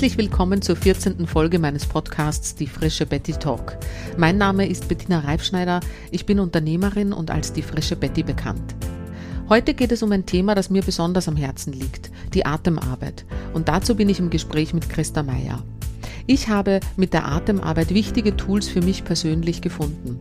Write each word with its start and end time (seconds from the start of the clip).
Herzlich 0.00 0.16
willkommen 0.16 0.62
zur 0.62 0.76
14. 0.76 1.26
Folge 1.26 1.58
meines 1.58 1.84
Podcasts 1.84 2.54
Die 2.54 2.66
frische 2.66 3.04
Betty 3.04 3.32
Talk. 3.32 3.76
Mein 4.16 4.38
Name 4.38 4.66
ist 4.66 4.88
Bettina 4.88 5.18
Reifschneider, 5.18 5.80
ich 6.10 6.24
bin 6.24 6.40
Unternehmerin 6.40 7.12
und 7.12 7.30
als 7.30 7.52
die 7.52 7.60
frische 7.60 7.96
Betty 7.96 8.22
bekannt. 8.22 8.74
Heute 9.50 9.74
geht 9.74 9.92
es 9.92 10.02
um 10.02 10.10
ein 10.10 10.24
Thema, 10.24 10.54
das 10.54 10.70
mir 10.70 10.80
besonders 10.80 11.28
am 11.28 11.36
Herzen 11.36 11.74
liegt, 11.74 12.10
die 12.32 12.46
Atemarbeit. 12.46 13.26
Und 13.52 13.68
dazu 13.68 13.94
bin 13.94 14.08
ich 14.08 14.20
im 14.20 14.30
Gespräch 14.30 14.72
mit 14.72 14.88
Christa 14.88 15.22
Meyer. 15.22 15.62
Ich 16.26 16.48
habe 16.48 16.80
mit 16.96 17.12
der 17.12 17.28
Atemarbeit 17.28 17.92
wichtige 17.92 18.34
Tools 18.34 18.68
für 18.68 18.80
mich 18.80 19.04
persönlich 19.04 19.60
gefunden. 19.60 20.18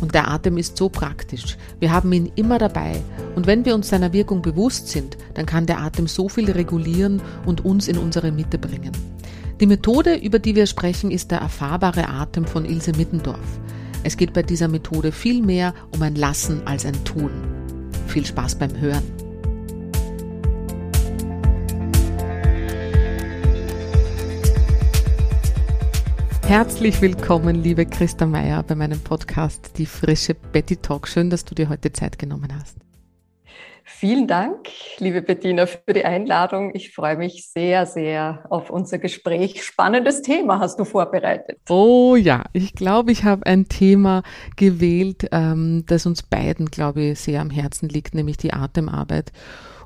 Und 0.00 0.14
der 0.14 0.28
Atem 0.28 0.58
ist 0.58 0.76
so 0.76 0.88
praktisch. 0.88 1.56
Wir 1.78 1.92
haben 1.92 2.12
ihn 2.12 2.32
immer 2.34 2.58
dabei. 2.58 3.00
Und 3.36 3.46
wenn 3.46 3.64
wir 3.64 3.74
uns 3.74 3.88
seiner 3.88 4.12
Wirkung 4.12 4.42
bewusst 4.42 4.88
sind, 4.88 5.16
dann 5.34 5.46
kann 5.46 5.66
der 5.66 5.80
Atem 5.80 6.06
so 6.06 6.28
viel 6.28 6.50
regulieren 6.50 7.22
und 7.46 7.64
uns 7.64 7.88
in 7.88 7.98
unsere 7.98 8.32
Mitte 8.32 8.58
bringen. 8.58 8.92
Die 9.60 9.66
Methode, 9.66 10.16
über 10.16 10.40
die 10.40 10.56
wir 10.56 10.66
sprechen, 10.66 11.10
ist 11.10 11.30
der 11.30 11.38
erfahrbare 11.38 12.08
Atem 12.08 12.44
von 12.44 12.64
Ilse 12.64 12.92
Mittendorf. 12.96 13.60
Es 14.02 14.16
geht 14.16 14.32
bei 14.32 14.42
dieser 14.42 14.66
Methode 14.66 15.12
viel 15.12 15.40
mehr 15.42 15.74
um 15.94 16.02
ein 16.02 16.16
Lassen 16.16 16.66
als 16.66 16.84
ein 16.84 17.04
Tun. 17.04 17.30
Viel 18.08 18.26
Spaß 18.26 18.56
beim 18.56 18.80
Hören. 18.80 19.21
Herzlich 26.52 27.00
willkommen, 27.00 27.62
liebe 27.62 27.86
Christa 27.86 28.26
Meier, 28.26 28.62
bei 28.62 28.74
meinem 28.74 29.00
Podcast 29.00 29.70
Die 29.78 29.86
frische 29.86 30.34
Betty 30.34 30.76
Talk. 30.76 31.08
Schön, 31.08 31.30
dass 31.30 31.46
du 31.46 31.54
dir 31.54 31.70
heute 31.70 31.94
Zeit 31.94 32.18
genommen 32.18 32.52
hast. 32.54 32.76
Vielen 33.84 34.26
Dank, 34.26 34.68
liebe 34.98 35.22
Bettina, 35.22 35.64
für 35.64 35.94
die 35.94 36.04
Einladung. 36.04 36.72
Ich 36.74 36.94
freue 36.94 37.16
mich 37.16 37.48
sehr, 37.50 37.86
sehr 37.86 38.44
auf 38.50 38.68
unser 38.68 38.98
Gespräch. 38.98 39.64
Spannendes 39.64 40.20
Thema 40.20 40.58
hast 40.58 40.78
du 40.78 40.84
vorbereitet. 40.84 41.58
Oh 41.70 42.16
ja, 42.16 42.44
ich 42.52 42.74
glaube, 42.74 43.12
ich 43.12 43.24
habe 43.24 43.46
ein 43.46 43.70
Thema 43.70 44.22
gewählt, 44.56 45.28
ähm, 45.32 45.84
das 45.86 46.04
uns 46.04 46.22
beiden, 46.22 46.66
glaube 46.66 47.00
ich, 47.00 47.20
sehr 47.20 47.40
am 47.40 47.48
Herzen 47.48 47.88
liegt, 47.88 48.14
nämlich 48.14 48.36
die 48.36 48.52
Atemarbeit. 48.52 49.32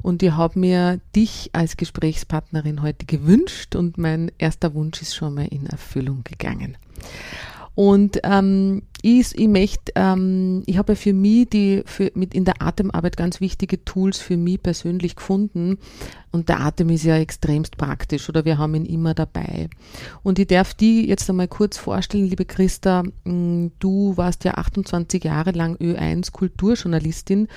Und 0.07 0.23
ich 0.23 0.31
habe 0.31 0.57
mir 0.57 1.01
dich 1.17 1.51
als 1.53 1.77
Gesprächspartnerin 1.77 2.81
heute 2.81 3.07
gewünscht 3.07 3.75
und 3.75 3.99
mein 3.99 4.31
erster 4.39 4.73
Wunsch 4.73 5.03
ist 5.03 5.17
schon 5.17 5.35
mal 5.35 5.49
in 5.49 5.67
Erfüllung 5.67 6.23
gegangen. 6.23 6.79
Und 7.75 8.21
ähm, 8.23 8.83
ich, 9.03 9.37
ich 9.37 9.49
möchte, 9.49 9.91
ähm, 9.97 10.63
ich 10.67 10.79
habe 10.79 10.95
für 10.95 11.13
mich 11.13 11.49
die 11.49 11.83
für, 11.87 12.13
mit 12.15 12.35
in 12.35 12.45
der 12.45 12.63
Atemarbeit 12.63 13.17
ganz 13.17 13.41
wichtige 13.41 13.85
Tools 13.85 14.19
für 14.19 14.37
mich 14.37 14.63
persönlich 14.63 15.17
gefunden. 15.17 15.79
Und 16.31 16.49
der 16.51 16.61
Atem 16.61 16.91
ist 16.91 17.03
ja 17.03 17.17
extremst 17.17 17.77
praktisch 17.77 18.29
oder 18.29 18.45
wir 18.45 18.59
haben 18.59 18.77
ihn 18.77 18.87
immer 18.87 19.13
dabei. 19.13 19.69
Und 20.23 20.39
ich 20.39 20.47
darf 20.47 20.73
die 20.73 21.09
jetzt 21.09 21.29
einmal 21.29 21.49
kurz 21.49 21.79
vorstellen, 21.79 22.29
liebe 22.29 22.45
Christa. 22.45 23.03
Mm, 23.25 23.73
du 23.81 24.17
warst 24.17 24.45
ja 24.45 24.55
28 24.55 25.25
Jahre 25.25 25.51
lang 25.51 25.75
Ö1 25.79 26.31
Kulturjournalistin 26.31 27.49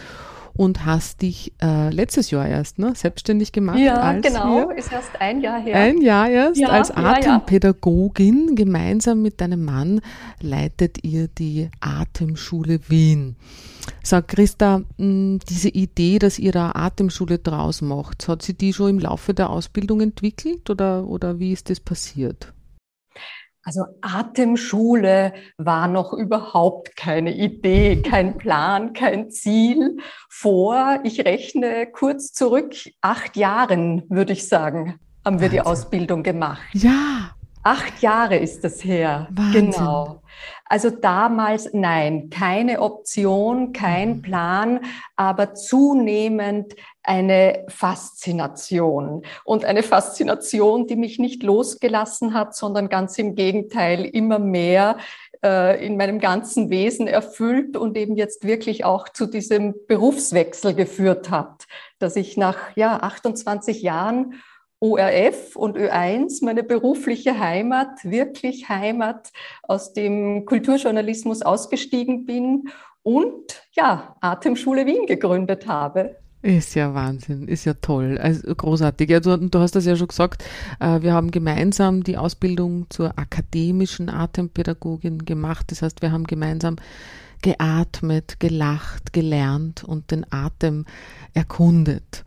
und 0.60 0.86
hast 0.86 1.22
dich 1.22 1.54
äh, 1.62 1.90
letztes 1.90 2.32
Jahr 2.32 2.46
erst 2.46 2.80
ne, 2.80 2.92
selbstständig 2.94 3.54
gemacht. 3.54 3.80
Ja, 3.80 4.12
genau, 4.20 4.68
wir, 4.68 4.76
ist 4.76 4.92
erst 4.92 5.12
ein 5.22 5.40
Jahr 5.40 5.62
her. 5.62 5.74
Ein 5.74 6.02
Jahr 6.02 6.30
erst. 6.30 6.60
Ja, 6.60 6.68
als 6.68 6.92
Atempädagogin 6.92 8.42
ja, 8.44 8.50
ja. 8.50 8.56
gemeinsam 8.56 9.22
mit 9.22 9.40
deinem 9.40 9.64
Mann 9.64 10.02
leitet 10.42 11.02
ihr 11.06 11.30
die 11.30 11.70
Atemschule 11.80 12.82
Wien. 12.90 13.38
Sag 14.04 14.28
Christa, 14.28 14.82
hm, 14.98 15.40
diese 15.48 15.70
Idee, 15.70 16.20
dass 16.20 16.38
ihr 16.38 16.52
da 16.52 16.74
Atemschule 16.74 17.40
draus 17.40 17.82
macht, 17.82 18.28
hat 18.28 18.42
sie 18.42 18.54
die 18.54 18.74
schon 18.74 18.90
im 18.90 19.00
Laufe 19.00 19.34
der 19.34 19.52
Ausbildung 19.52 20.02
entwickelt 20.02 20.70
oder, 20.70 21.08
oder 21.08 21.40
wie 21.40 21.54
ist 21.54 21.70
das 21.70 21.80
passiert? 21.80 22.52
Also 23.70 23.86
Atemschule 24.02 25.32
war 25.60 25.88
noch 25.88 26.12
überhaupt 26.12 26.96
keine 26.96 27.36
Idee, 27.36 28.02
kein 28.02 28.36
Plan, 28.36 28.94
kein 28.94 29.30
Ziel. 29.30 29.98
Vor, 30.28 31.02
ich 31.04 31.24
rechne 31.24 31.86
kurz 31.86 32.34
zurück, 32.34 32.74
acht 33.02 33.38
Jahren, 33.38 34.10
würde 34.10 34.34
ich 34.34 34.48
sagen, 34.48 35.00
haben 35.24 35.40
wir 35.40 35.50
die 35.50 35.62
Ausbildung 35.62 36.24
gemacht. 36.24 36.64
Ja. 36.74 37.36
Acht 37.62 38.02
Jahre 38.02 38.38
ist 38.38 38.64
das 38.64 38.84
her. 38.84 39.28
Wahnsinn. 39.30 39.70
Genau. 39.70 40.24
Also 40.66 40.90
damals 40.90 41.70
nein, 41.72 42.32
keine 42.32 42.82
Option, 42.82 43.72
kein 43.72 44.18
mhm. 44.18 44.22
Plan, 44.24 44.80
aber 45.16 45.54
zunehmend 45.54 46.74
eine 47.10 47.66
Faszination 47.70 49.24
und 49.44 49.66
eine 49.66 49.82
Faszination, 49.82 50.86
die 50.86 50.96
mich 50.96 51.18
nicht 51.18 51.42
losgelassen 51.42 52.36
hat, 52.36 52.56
sondern 52.56 52.88
ganz 52.88 53.18
im 53.18 53.34
Gegenteil 53.34 54.06
immer 54.06 54.38
mehr 54.38 54.98
äh, 55.44 55.84
in 55.84 55.98
meinem 55.98 56.20
ganzen 56.20 56.70
Wesen 56.70 57.08
erfüllt 57.08 57.76
und 57.76 57.98
eben 57.98 58.16
jetzt 58.16 58.46
wirklich 58.46 58.86
auch 58.86 59.10
zu 59.10 59.26
diesem 59.26 59.74
Berufswechsel 59.88 60.76
geführt 60.76 61.32
hat, 61.32 61.66
dass 61.98 62.16
ich 62.16 62.38
nach 62.38 62.58
ja 62.76 62.98
28 62.98 63.82
Jahren 63.82 64.36
ORF 64.80 65.56
und 65.56 65.78
Ö1, 65.78 66.46
meine 66.46 66.62
berufliche 66.62 67.40
Heimat, 67.40 68.04
wirklich 68.04 68.70
Heimat, 68.70 69.32
aus 69.64 69.94
dem 69.94 70.46
Kulturjournalismus 70.46 71.42
ausgestiegen 71.42 72.28
bin 72.28 72.70
und 73.02 73.64
ja, 73.72 74.16
Atemschule 74.22 74.86
Wien 74.86 75.08
gegründet 75.08 75.66
habe. 75.66 76.18
Ist 76.42 76.74
ja 76.76 76.94
Wahnsinn, 76.94 77.50
ist 77.50 77.66
ja 77.66 77.74
toll, 77.74 78.18
also 78.18 78.56
großartig. 78.56 79.10
Ja, 79.10 79.20
du, 79.20 79.36
du 79.38 79.60
hast 79.60 79.76
das 79.76 79.86
ja 79.86 79.98
schon 79.98 80.08
gesagt, 80.08 80.46
äh, 80.80 81.02
wir 81.02 81.14
haben 81.14 81.32
gemeinsam 81.32 82.04
die 82.04 82.18
Ausbildung 82.18 82.86
zur 82.90 83.20
akademischen 83.20 84.10
Atempädagogin 84.10 85.26
gemacht. 85.26 85.66
Das 85.70 85.82
heißt, 85.82 86.02
wir 86.02 86.14
haben 86.14 86.24
gemeinsam 86.24 86.78
geatmet, 87.42 88.40
gelacht, 88.40 89.12
gelernt 89.12 89.84
und 89.84 90.12
den 90.12 90.26
Atem 90.32 90.86
erkundet. 91.34 92.24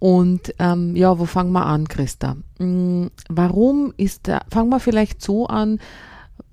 Und 0.00 0.54
ähm, 0.58 0.96
ja, 0.96 1.18
wo 1.18 1.24
fangen 1.24 1.52
wir 1.52 1.64
an, 1.64 1.86
Christa? 1.86 2.36
Hm, 2.58 3.10
warum 3.28 3.94
ist 3.96 4.26
der, 4.26 4.42
fangen 4.50 4.70
wir 4.70 4.80
vielleicht 4.80 5.22
so 5.22 5.46
an, 5.46 5.78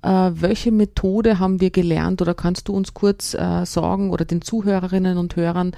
welche 0.02 0.72
Methode 0.72 1.38
haben 1.38 1.60
wir 1.60 1.70
gelernt 1.70 2.20
oder 2.22 2.34
kannst 2.34 2.68
du 2.68 2.74
uns 2.74 2.92
kurz 2.94 3.34
äh, 3.34 3.64
sagen 3.64 4.10
oder 4.10 4.24
den 4.24 4.42
Zuhörerinnen 4.42 5.16
und 5.16 5.36
Hörern, 5.36 5.72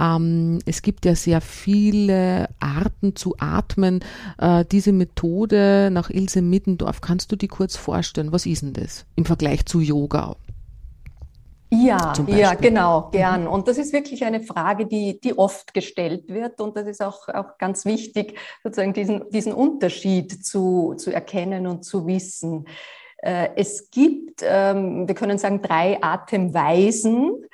ähm, 0.00 0.58
es 0.66 0.82
gibt 0.82 1.04
ja 1.04 1.14
sehr 1.14 1.40
viele 1.40 2.48
Arten 2.60 3.16
zu 3.16 3.36
atmen. 3.38 4.00
Äh, 4.38 4.64
diese 4.70 4.92
Methode 4.92 5.90
nach 5.92 6.10
Ilse 6.10 6.42
Middendorf, 6.42 7.00
kannst 7.00 7.32
du 7.32 7.36
die 7.36 7.48
kurz 7.48 7.76
vorstellen? 7.76 8.32
Was 8.32 8.46
ist 8.46 8.62
denn 8.62 8.72
das 8.72 9.06
im 9.16 9.24
Vergleich 9.24 9.66
zu 9.66 9.80
Yoga? 9.80 10.36
Ja, 11.72 12.12
ja, 12.26 12.54
genau, 12.54 13.06
mhm. 13.06 13.10
gern. 13.12 13.46
Und 13.46 13.68
das 13.68 13.78
ist 13.78 13.92
wirklich 13.92 14.24
eine 14.24 14.40
Frage, 14.40 14.86
die, 14.86 15.20
die 15.20 15.38
oft 15.38 15.72
gestellt 15.72 16.28
wird. 16.28 16.60
Und 16.60 16.76
das 16.76 16.86
ist 16.88 17.00
auch, 17.00 17.28
auch 17.28 17.58
ganz 17.58 17.84
wichtig, 17.84 18.36
sozusagen 18.64 18.92
diesen, 18.92 19.30
diesen 19.30 19.52
Unterschied 19.52 20.44
zu, 20.44 20.94
zu 20.96 21.12
erkennen 21.12 21.68
und 21.68 21.84
zu 21.84 22.08
wissen. 22.08 22.66
Äh, 23.22 23.50
es 23.56 23.90
gibt, 23.90 24.42
ähm, 24.42 25.06
wir 25.06 25.14
können 25.14 25.38
sagen, 25.38 25.62
drei 25.62 25.98
Atemweisen. 26.02 27.46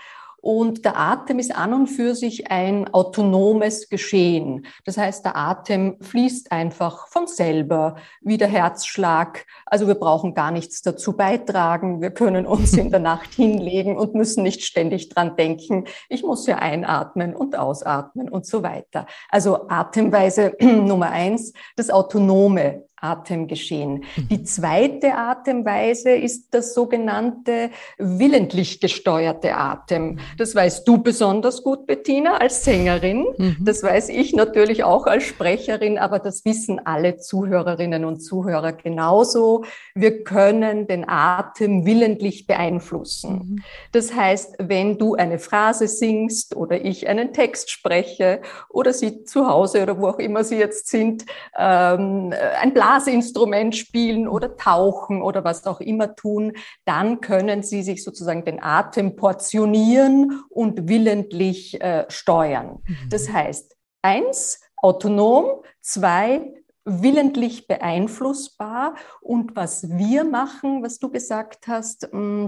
Und 0.46 0.84
der 0.84 0.96
Atem 0.96 1.40
ist 1.40 1.52
an 1.56 1.74
und 1.74 1.88
für 1.88 2.14
sich 2.14 2.52
ein 2.52 2.86
autonomes 2.94 3.88
Geschehen. 3.88 4.64
Das 4.84 4.96
heißt, 4.96 5.24
der 5.24 5.34
Atem 5.36 5.96
fließt 6.00 6.52
einfach 6.52 7.08
von 7.08 7.26
selber, 7.26 7.96
wie 8.20 8.38
der 8.38 8.46
Herzschlag. 8.46 9.44
Also 9.64 9.88
wir 9.88 9.96
brauchen 9.96 10.34
gar 10.34 10.52
nichts 10.52 10.82
dazu 10.82 11.16
beitragen. 11.16 12.00
Wir 12.00 12.12
können 12.12 12.46
uns 12.46 12.74
in 12.74 12.92
der 12.92 13.00
Nacht 13.00 13.34
hinlegen 13.34 13.96
und 13.96 14.14
müssen 14.14 14.44
nicht 14.44 14.62
ständig 14.62 15.08
dran 15.08 15.34
denken, 15.34 15.86
ich 16.08 16.22
muss 16.22 16.46
ja 16.46 16.58
einatmen 16.58 17.34
und 17.34 17.58
ausatmen 17.58 18.28
und 18.28 18.46
so 18.46 18.62
weiter. 18.62 19.06
Also 19.30 19.68
Atemweise 19.68 20.54
Nummer 20.60 21.10
eins, 21.10 21.54
das 21.74 21.90
autonome 21.90 22.84
Atemgeschehen. 23.00 24.04
Mhm. 24.16 24.28
Die 24.28 24.42
zweite 24.44 25.14
Atemweise 25.14 26.10
ist 26.10 26.48
das 26.52 26.72
sogenannte 26.72 27.70
willentlich 27.98 28.80
gesteuerte 28.80 29.54
Atem. 29.54 30.12
Mhm. 30.12 30.18
Das 30.38 30.54
weißt 30.54 30.88
du 30.88 31.02
besonders 31.02 31.62
gut, 31.62 31.86
Bettina, 31.86 32.38
als 32.38 32.64
Sängerin. 32.64 33.26
Mhm. 33.36 33.56
Das 33.60 33.82
weiß 33.82 34.08
ich 34.08 34.34
natürlich 34.34 34.82
auch 34.84 35.06
als 35.06 35.24
Sprecherin, 35.24 35.98
aber 35.98 36.18
das 36.18 36.44
wissen 36.46 36.80
alle 36.86 37.18
Zuhörerinnen 37.18 38.06
und 38.06 38.20
Zuhörer 38.20 38.72
genauso. 38.72 39.64
Wir 39.94 40.24
können 40.24 40.86
den 40.86 41.06
Atem 41.06 41.84
willentlich 41.84 42.46
beeinflussen. 42.46 43.32
Mhm. 43.32 43.62
Das 43.92 44.14
heißt, 44.14 44.54
wenn 44.58 44.96
du 44.96 45.16
eine 45.16 45.38
Phrase 45.38 45.86
singst 45.86 46.56
oder 46.56 46.82
ich 46.82 47.08
einen 47.08 47.34
Text 47.34 47.70
spreche 47.70 48.40
oder 48.70 48.94
Sie 48.94 49.24
zu 49.24 49.46
Hause 49.46 49.82
oder 49.82 49.98
wo 49.98 50.08
auch 50.08 50.18
immer 50.18 50.44
Sie 50.44 50.56
jetzt 50.56 50.88
sind, 50.88 51.26
ähm, 51.58 52.32
ein 52.60 52.72
Blatt 52.72 52.85
Blasinstrument 52.86 53.74
spielen 53.74 54.28
oder 54.28 54.56
tauchen 54.56 55.20
oder 55.20 55.42
was 55.44 55.66
auch 55.66 55.80
immer 55.80 56.14
tun, 56.14 56.52
dann 56.84 57.20
können 57.20 57.62
Sie 57.62 57.82
sich 57.82 58.04
sozusagen 58.04 58.44
den 58.44 58.62
Atem 58.62 59.16
portionieren 59.16 60.44
und 60.50 60.88
willentlich 60.88 61.80
äh, 61.80 62.06
steuern. 62.08 62.82
Mhm. 62.86 63.08
Das 63.10 63.28
heißt, 63.28 63.76
eins, 64.02 64.60
autonom, 64.76 65.62
zwei, 65.80 66.54
willentlich 66.84 67.66
beeinflussbar. 67.66 68.94
Und 69.20 69.56
was 69.56 69.88
wir 69.90 70.22
machen, 70.22 70.84
was 70.84 71.00
du 71.00 71.10
gesagt 71.10 71.66
hast, 71.66 72.08
mm, 72.12 72.46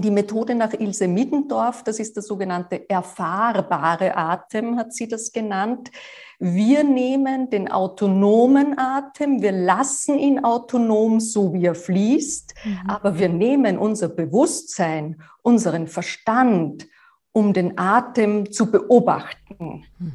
die 0.00 0.10
Methode 0.10 0.54
nach 0.54 0.72
Ilse 0.72 1.08
Middendorf, 1.08 1.82
das 1.84 1.98
ist 1.98 2.16
der 2.16 2.22
sogenannte 2.22 2.88
erfahrbare 2.88 4.16
Atem, 4.16 4.76
hat 4.76 4.92
sie 4.92 5.08
das 5.08 5.32
genannt. 5.32 5.90
Wir 6.38 6.84
nehmen 6.84 7.50
den 7.50 7.70
autonomen 7.70 8.78
Atem, 8.78 9.42
wir 9.42 9.52
lassen 9.52 10.18
ihn 10.18 10.44
autonom, 10.44 11.20
so 11.20 11.52
wie 11.54 11.66
er 11.66 11.74
fließt, 11.74 12.54
mhm. 12.64 12.78
aber 12.88 13.18
wir 13.18 13.28
nehmen 13.28 13.78
unser 13.78 14.08
Bewusstsein, 14.08 15.22
unseren 15.42 15.86
Verstand, 15.86 16.86
um 17.32 17.52
den 17.52 17.78
Atem 17.78 18.50
zu 18.52 18.70
beobachten. 18.70 19.84
Mhm. 19.98 20.12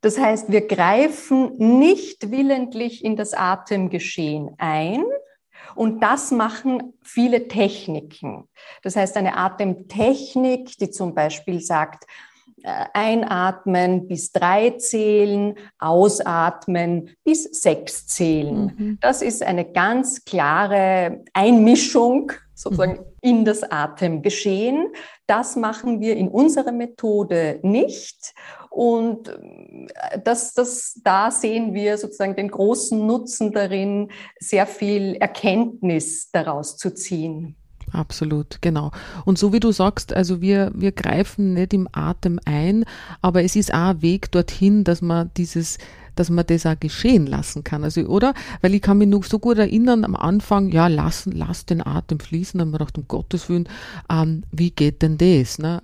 Das 0.00 0.18
heißt, 0.18 0.52
wir 0.52 0.66
greifen 0.66 1.78
nicht 1.78 2.30
willentlich 2.30 3.02
in 3.02 3.16
das 3.16 3.32
Atemgeschehen 3.32 4.50
ein, 4.58 5.02
und 5.74 6.00
das 6.02 6.30
machen 6.30 6.94
viele 7.02 7.48
Techniken. 7.48 8.48
Das 8.82 8.96
heißt, 8.96 9.16
eine 9.16 9.36
Atemtechnik, 9.36 10.78
die 10.78 10.90
zum 10.90 11.14
Beispiel 11.14 11.60
sagt, 11.60 12.04
äh, 12.62 12.86
einatmen 12.94 14.08
bis 14.08 14.32
drei 14.32 14.70
zählen, 14.70 15.54
ausatmen 15.78 17.10
bis 17.22 17.44
sechs 17.44 18.06
zählen. 18.06 18.72
Mhm. 18.76 18.98
Das 19.02 19.20
ist 19.20 19.42
eine 19.42 19.70
ganz 19.70 20.24
klare 20.24 21.24
Einmischung 21.34 22.32
sozusagen 22.54 22.92
mhm. 22.92 23.04
in 23.20 23.44
das 23.44 23.62
Atemgeschehen. 23.62 24.88
Das 25.26 25.56
machen 25.56 26.00
wir 26.00 26.16
in 26.16 26.28
unserer 26.28 26.72
Methode 26.72 27.58
nicht. 27.62 28.34
Und 28.70 29.28
äh, 29.28 30.20
das, 30.22 30.54
das, 30.54 31.00
da 31.02 31.30
sehen 31.30 31.74
wir 31.74 31.98
sozusagen 31.98 32.36
den 32.36 32.50
großen 32.50 33.06
Nutzen 33.06 33.52
darin, 33.52 34.10
sehr 34.38 34.66
viel 34.66 35.14
Erkenntnis 35.16 36.30
daraus 36.30 36.76
zu 36.76 36.94
ziehen. 36.94 37.56
Absolut, 37.92 38.60
genau. 38.60 38.90
Und 39.24 39.38
so 39.38 39.52
wie 39.52 39.60
du 39.60 39.70
sagst, 39.70 40.12
also 40.12 40.40
wir, 40.40 40.72
wir 40.74 40.90
greifen 40.90 41.54
nicht 41.54 41.72
im 41.72 41.88
Atem 41.92 42.40
ein, 42.44 42.84
aber 43.22 43.44
es 43.44 43.54
ist 43.54 43.72
auch 43.72 43.90
ein 43.90 44.02
Weg 44.02 44.32
dorthin, 44.32 44.82
dass 44.82 45.00
man 45.00 45.30
dieses 45.36 45.78
dass 46.14 46.30
man 46.30 46.46
das 46.46 46.66
auch 46.66 46.78
geschehen 46.78 47.26
lassen 47.26 47.64
kann. 47.64 47.84
Also, 47.84 48.02
oder? 48.02 48.34
Weil 48.60 48.74
ich 48.74 48.82
kann 48.82 48.98
mich 48.98 49.08
noch 49.08 49.24
so 49.24 49.38
gut 49.38 49.58
erinnern, 49.58 50.04
am 50.04 50.16
Anfang, 50.16 50.70
ja, 50.70 50.86
lassen, 50.88 51.32
lass 51.32 51.66
den 51.66 51.84
Atem 51.84 52.20
fließen. 52.20 52.58
Dann 52.58 52.68
haben 52.68 52.72
wir 52.72 52.78
gedacht, 52.78 52.98
um 52.98 53.08
Gottes 53.08 53.48
Willen, 53.48 53.68
ähm, 54.10 54.44
wie 54.52 54.70
geht 54.70 55.02
denn 55.02 55.18
das? 55.18 55.58
Ne? 55.58 55.80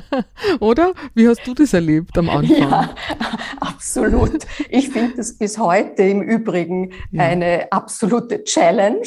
oder? 0.60 0.92
Wie 1.14 1.28
hast 1.28 1.46
du 1.46 1.54
das 1.54 1.72
erlebt 1.72 2.16
am 2.18 2.28
Anfang? 2.28 2.58
Ja, 2.58 2.94
absolut. 3.60 4.46
Ich 4.68 4.90
finde 4.90 5.16
das 5.16 5.36
bis 5.36 5.58
heute 5.58 6.02
im 6.02 6.22
Übrigen 6.22 6.92
ja. 7.10 7.24
eine 7.24 7.72
absolute 7.72 8.44
Challenge 8.44 9.06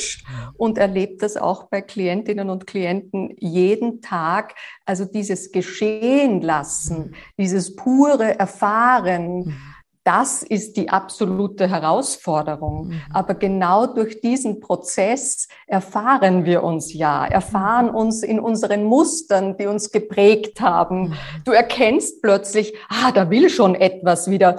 und 0.57 0.77
erlebe 0.77 1.17
das 1.17 1.37
auch 1.37 1.63
bei 1.63 1.81
Klientinnen 1.81 2.49
und 2.49 2.67
Klienten 2.67 3.33
jeden 3.37 4.01
Tag. 4.01 4.55
Also 4.85 5.05
dieses 5.05 5.51
Geschehen 5.51 6.41
lassen, 6.41 6.97
mhm. 6.97 7.13
dieses 7.37 7.75
pure 7.75 8.37
Erfahren, 8.39 9.45
mhm 9.45 9.76
das 10.07 10.41
ist 10.41 10.77
die 10.77 10.87
absolute 10.87 11.69
Herausforderung. 11.69 12.87
Mhm. 12.87 13.01
Aber 13.11 13.33
genau 13.35 13.87
durch 13.87 14.21
diesen 14.21 14.61
Prozess 14.61 15.49
erfahren 15.67 16.45
wir 16.45 16.63
uns 16.63 16.93
ja, 16.93 17.25
erfahren 17.25 17.87
mhm. 17.87 17.95
uns 17.95 18.23
in 18.23 18.39
unseren 18.39 18.85
Mustern, 18.85 19.57
die 19.57 19.67
uns 19.67 19.91
geprägt 19.91 20.61
haben. 20.61 21.09
Mhm. 21.09 21.13
Du 21.43 21.51
erkennst 21.51 22.21
plötzlich, 22.21 22.73
ah, 22.87 23.11
da 23.11 23.29
will 23.29 23.49
schon 23.49 23.75
etwas 23.75 24.29
wieder 24.29 24.55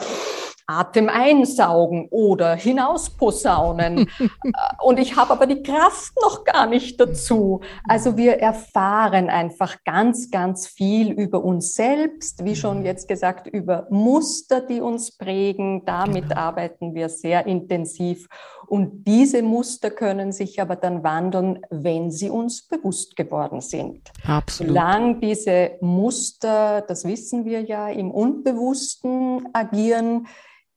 Atem 0.70 1.08
einsaugen 1.08 2.08
oder 2.10 2.54
hinausposaunen. 2.54 4.10
und 4.82 4.98
ich 4.98 5.16
habe 5.16 5.32
aber 5.32 5.46
die 5.46 5.62
Kraft 5.62 6.12
noch 6.20 6.44
gar 6.44 6.66
nicht 6.66 7.00
dazu. 7.00 7.62
Also 7.88 8.18
wir 8.18 8.34
erfahren 8.34 9.30
einfach 9.30 9.82
ganz, 9.84 10.30
ganz 10.30 10.66
viel 10.66 11.10
über 11.10 11.42
uns 11.42 11.72
selbst, 11.72 12.44
wie 12.44 12.54
schon 12.54 12.84
jetzt 12.84 13.08
gesagt, 13.08 13.46
über 13.46 13.86
Muster, 13.88 14.60
die 14.60 14.82
uns 14.82 15.16
prägen. 15.16 15.86
Damit 15.86 16.28
genau. 16.28 16.40
arbeiten 16.40 16.94
wir 16.94 17.08
sehr 17.08 17.46
intensiv. 17.46 18.28
Und 18.66 19.06
diese 19.06 19.42
Muster 19.42 19.90
können 19.90 20.32
sich 20.32 20.60
aber 20.60 20.76
dann 20.76 21.02
wandeln, 21.02 21.60
wenn 21.70 22.10
sie 22.10 22.28
uns 22.28 22.68
bewusst 22.68 23.16
geworden 23.16 23.62
sind. 23.62 24.10
Absolut. 24.26 24.72
Solange 24.72 25.14
diese 25.20 25.78
Muster, 25.80 26.82
das 26.82 27.06
wissen 27.06 27.46
wir 27.46 27.62
ja, 27.62 27.88
im 27.88 28.10
Unbewussten 28.10 29.48
agieren, 29.54 30.26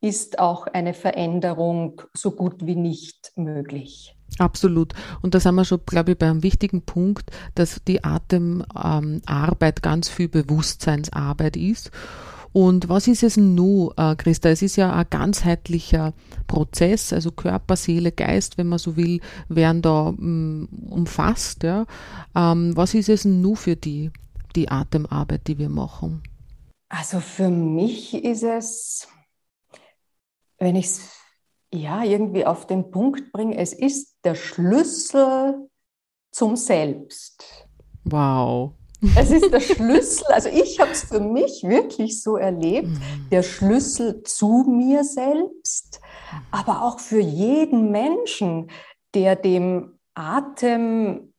ist 0.01 0.39
auch 0.39 0.67
eine 0.67 0.93
Veränderung 0.93 2.01
so 2.13 2.31
gut 2.31 2.65
wie 2.65 2.75
nicht 2.75 3.31
möglich. 3.35 4.15
Absolut. 4.39 4.93
Und 5.21 5.35
da 5.35 5.39
sind 5.39 5.55
wir 5.55 5.65
schon, 5.65 5.81
glaube 5.85 6.11
ich, 6.11 6.17
bei 6.17 6.27
einem 6.27 6.43
wichtigen 6.43 6.81
Punkt, 6.81 7.31
dass 7.55 7.83
die 7.83 8.03
Atemarbeit 8.03 9.77
ähm, 9.77 9.81
ganz 9.81 10.09
viel 10.09 10.29
Bewusstseinsarbeit 10.29 11.57
ist. 11.57 11.91
Und 12.53 12.89
was 12.89 13.07
ist 13.07 13.23
es 13.23 13.37
nun, 13.37 13.91
äh, 13.95 14.15
Christa? 14.15 14.49
Es 14.49 14.61
ist 14.61 14.75
ja 14.75 14.91
ein 14.93 15.05
ganzheitlicher 15.09 16.13
Prozess, 16.47 17.13
also 17.13 17.31
Körper, 17.31 17.75
Seele, 17.77 18.11
Geist, 18.11 18.57
wenn 18.57 18.67
man 18.67 18.79
so 18.79 18.97
will, 18.97 19.21
werden 19.47 19.81
da 19.81 20.11
mm, 20.11 20.67
umfasst. 20.89 21.63
Ja. 21.63 21.85
Ähm, 22.35 22.75
was 22.75 22.93
ist 22.93 23.09
es 23.09 23.23
nun 23.23 23.55
für 23.55 23.75
die, 23.75 24.11
die 24.55 24.69
Atemarbeit, 24.69 25.47
die 25.47 25.59
wir 25.59 25.69
machen? 25.69 26.23
Also 26.89 27.21
für 27.21 27.49
mich 27.49 28.13
ist 28.13 28.43
es 28.43 29.07
wenn 30.61 30.75
ich 30.75 30.85
es 30.85 31.17
ja 31.73 32.03
irgendwie 32.03 32.45
auf 32.45 32.67
den 32.67 32.91
Punkt 32.91 33.31
bringe, 33.31 33.57
es 33.57 33.73
ist 33.73 34.17
der 34.23 34.35
Schlüssel 34.35 35.69
zum 36.31 36.55
Selbst. 36.55 37.67
Wow. 38.05 38.73
Es 39.15 39.31
ist 39.31 39.51
der 39.51 39.59
Schlüssel, 39.59 40.27
also 40.27 40.49
ich 40.49 40.79
habe 40.79 40.91
es 40.91 41.05
für 41.05 41.19
mich 41.19 41.63
wirklich 41.63 42.21
so 42.21 42.37
erlebt, 42.37 42.89
mhm. 42.89 43.29
der 43.31 43.41
Schlüssel 43.41 44.21
zu 44.21 44.63
mir 44.67 45.03
selbst, 45.03 45.99
aber 46.51 46.83
auch 46.83 46.99
für 46.99 47.19
jeden 47.19 47.89
Menschen, 47.89 48.69
der 49.15 49.35
dem 49.35 49.97
Atem 50.13 51.30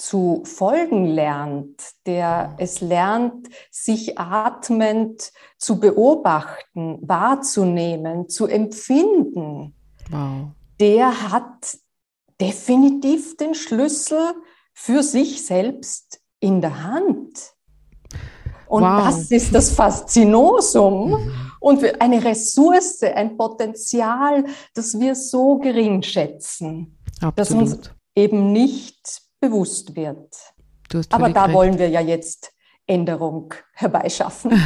zu 0.00 0.42
folgen 0.44 1.04
lernt, 1.04 1.82
der 2.06 2.54
es 2.56 2.80
lernt, 2.80 3.48
sich 3.70 4.18
atmend 4.18 5.30
zu 5.58 5.78
beobachten, 5.78 6.98
wahrzunehmen, 7.02 8.26
zu 8.30 8.46
empfinden, 8.46 9.74
wow. 10.10 10.52
der 10.80 11.30
hat 11.30 11.76
definitiv 12.40 13.36
den 13.36 13.54
Schlüssel 13.54 14.32
für 14.72 15.02
sich 15.02 15.44
selbst 15.44 16.22
in 16.40 16.62
der 16.62 16.82
Hand. 16.82 17.52
Und 18.68 18.82
wow. 18.84 19.04
das 19.04 19.30
ist 19.30 19.54
das 19.54 19.70
Faszinosum 19.70 21.10
mhm. 21.10 21.32
und 21.60 22.00
eine 22.00 22.24
Ressource, 22.24 23.02
ein 23.02 23.36
Potenzial, 23.36 24.46
das 24.72 24.98
wir 24.98 25.14
so 25.14 25.58
gering 25.58 26.00
schätzen, 26.00 26.98
Absolut. 27.20 27.36
dass 27.36 27.50
uns 27.50 27.90
eben 28.14 28.52
nicht 28.52 29.29
bewusst 29.40 29.96
wird. 29.96 30.34
Aber 31.10 31.30
da 31.30 31.44
recht. 31.44 31.54
wollen 31.54 31.78
wir 31.78 31.88
ja 31.88 32.00
jetzt 32.00 32.52
Änderung 32.90 33.54
herbeischaffen. 33.72 34.50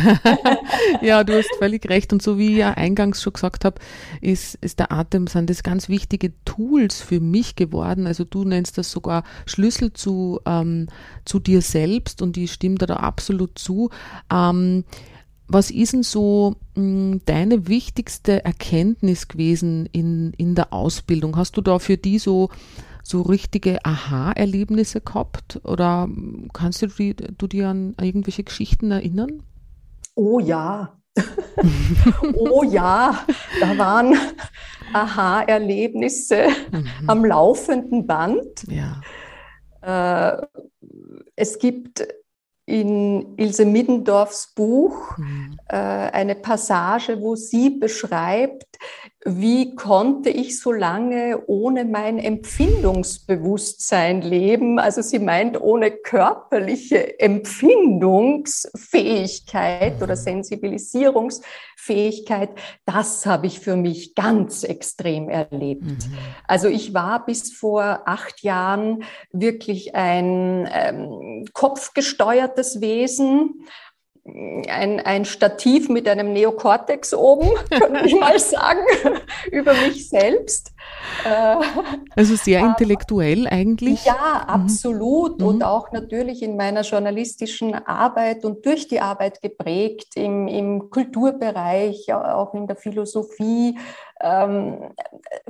ja, 1.02 1.22
du 1.24 1.36
hast 1.36 1.54
völlig 1.58 1.88
recht. 1.90 2.10
Und 2.12 2.22
so 2.22 2.38
wie 2.38 2.52
ich 2.52 2.56
ja 2.56 2.70
eingangs 2.72 3.22
schon 3.22 3.34
gesagt 3.34 3.66
habe, 3.66 3.78
ist, 4.22 4.54
ist 4.62 4.78
der 4.78 4.90
Atem, 4.92 5.26
sind 5.26 5.50
das 5.50 5.62
ganz 5.62 5.90
wichtige 5.90 6.32
Tools 6.46 7.02
für 7.02 7.20
mich 7.20 7.54
geworden. 7.54 8.06
Also 8.06 8.24
du 8.24 8.44
nennst 8.44 8.78
das 8.78 8.90
sogar 8.90 9.24
Schlüssel 9.44 9.92
zu, 9.92 10.40
ähm, 10.46 10.88
zu 11.26 11.38
dir 11.38 11.60
selbst 11.60 12.22
und 12.22 12.38
ich 12.38 12.52
stimme 12.52 12.76
da, 12.76 12.86
da 12.86 12.96
absolut 12.96 13.58
zu. 13.58 13.90
Ähm, 14.32 14.84
was 15.46 15.70
ist 15.70 15.92
denn 15.92 16.02
so 16.02 16.56
mh, 16.76 16.82
hm, 16.82 17.20
deine 17.26 17.68
wichtigste 17.68 18.42
Erkenntnis 18.42 19.28
gewesen 19.28 19.86
in, 19.92 20.32
in 20.38 20.54
der 20.54 20.72
Ausbildung? 20.72 21.36
Hast 21.36 21.58
du 21.58 21.60
da 21.60 21.78
für 21.78 21.98
die 21.98 22.18
so 22.18 22.48
so 23.04 23.23
richtige 23.23 23.84
Aha-Erlebnisse 23.84 25.00
gehabt? 25.00 25.61
Oder 25.62 26.08
kannst 26.52 26.82
du, 26.82 26.88
die, 26.88 27.14
du 27.14 27.46
dir 27.46 27.68
an 27.68 27.94
irgendwelche 28.00 28.42
Geschichten 28.42 28.90
erinnern? 28.90 29.42
Oh 30.16 30.40
ja. 30.40 30.96
oh 32.34 32.64
ja, 32.64 33.25
da 33.61 33.78
waren 33.78 34.16
Aha-Erlebnisse 34.92 36.49
mhm. 36.73 36.88
am 37.08 37.25
laufenden 37.25 38.06
Band. 38.06 38.64
Ja. 38.68 39.00
Äh, 39.82 40.46
es 41.37 41.58
gibt 41.58 42.04
in 42.66 43.37
Ilse 43.37 43.66
Middendorfs 43.66 44.54
Buch 44.54 45.18
mhm. 45.18 45.58
äh, 45.68 45.76
eine 45.76 46.34
Passage, 46.34 47.20
wo 47.20 47.37
sie 47.37 47.70
beschreibt, 47.70 48.78
wie 49.26 49.74
konnte 49.74 50.28
ich 50.28 50.60
so 50.60 50.70
lange 50.70 51.44
ohne 51.46 51.86
mein 51.86 52.18
Empfindungsbewusstsein 52.18 54.20
leben? 54.20 54.78
Also 54.78 55.00
sie 55.00 55.18
meint 55.18 55.58
ohne 55.58 55.90
körperliche 55.90 57.18
Empfindungsfähigkeit 57.18 60.02
oder 60.02 60.16
Sensibilisierungsfähigkeit. 60.16 62.50
Das 62.84 63.24
habe 63.24 63.46
ich 63.46 63.60
für 63.60 63.76
mich 63.76 64.14
ganz 64.14 64.62
extrem 64.62 65.30
erlebt. 65.30 65.84
Mhm. 65.84 66.18
Also 66.46 66.68
ich 66.68 66.92
war 66.92 67.24
bis 67.24 67.50
vor 67.50 68.02
acht 68.04 68.42
Jahren 68.42 69.04
wirklich 69.32 69.94
ein 69.94 70.68
ähm, 70.70 71.46
kopfgesteuertes 71.54 72.82
Wesen 72.82 73.64
ein, 74.26 75.00
ein 75.00 75.26
Stativ 75.26 75.90
mit 75.90 76.08
einem 76.08 76.32
Neokortex 76.32 77.12
oben, 77.12 77.50
könnte 77.70 78.06
ich 78.06 78.18
mal 78.18 78.38
sagen, 78.38 78.80
über 79.52 79.74
mich 79.74 80.08
selbst. 80.08 80.72
Äh, 81.24 81.56
also 82.16 82.34
sehr 82.36 82.60
Aber, 82.60 82.68
intellektuell 82.70 83.46
eigentlich. 83.46 84.04
Ja, 84.06 84.44
mhm. 84.44 84.50
absolut. 84.50 85.40
Mhm. 85.40 85.46
Und 85.46 85.62
auch 85.62 85.92
natürlich 85.92 86.42
in 86.42 86.56
meiner 86.56 86.82
journalistischen 86.82 87.74
Arbeit 87.74 88.44
und 88.44 88.64
durch 88.64 88.88
die 88.88 89.00
Arbeit 89.00 89.42
geprägt 89.42 90.16
im, 90.16 90.48
im 90.48 90.90
Kulturbereich, 90.90 92.12
auch 92.14 92.54
in 92.54 92.66
der 92.66 92.76
Philosophie, 92.76 93.76
ähm, 94.21 94.92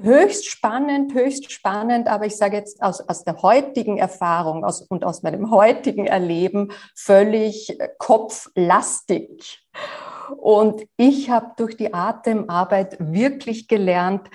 höchst 0.00 0.46
spannend, 0.46 1.14
höchst 1.14 1.52
spannend, 1.52 2.08
aber 2.08 2.26
ich 2.26 2.36
sage 2.36 2.56
jetzt 2.56 2.82
aus, 2.82 3.00
aus 3.00 3.24
der 3.24 3.42
heutigen 3.42 3.98
Erfahrung 3.98 4.64
aus, 4.64 4.82
und 4.82 5.04
aus 5.04 5.22
meinem 5.22 5.50
heutigen 5.50 6.06
Erleben 6.06 6.72
völlig 6.94 7.78
kopflastig. 7.98 9.64
Und 10.36 10.86
ich 10.96 11.30
habe 11.30 11.52
durch 11.56 11.76
die 11.76 11.92
Atemarbeit 11.92 12.96
wirklich 12.98 13.68
gelernt, 13.68 14.28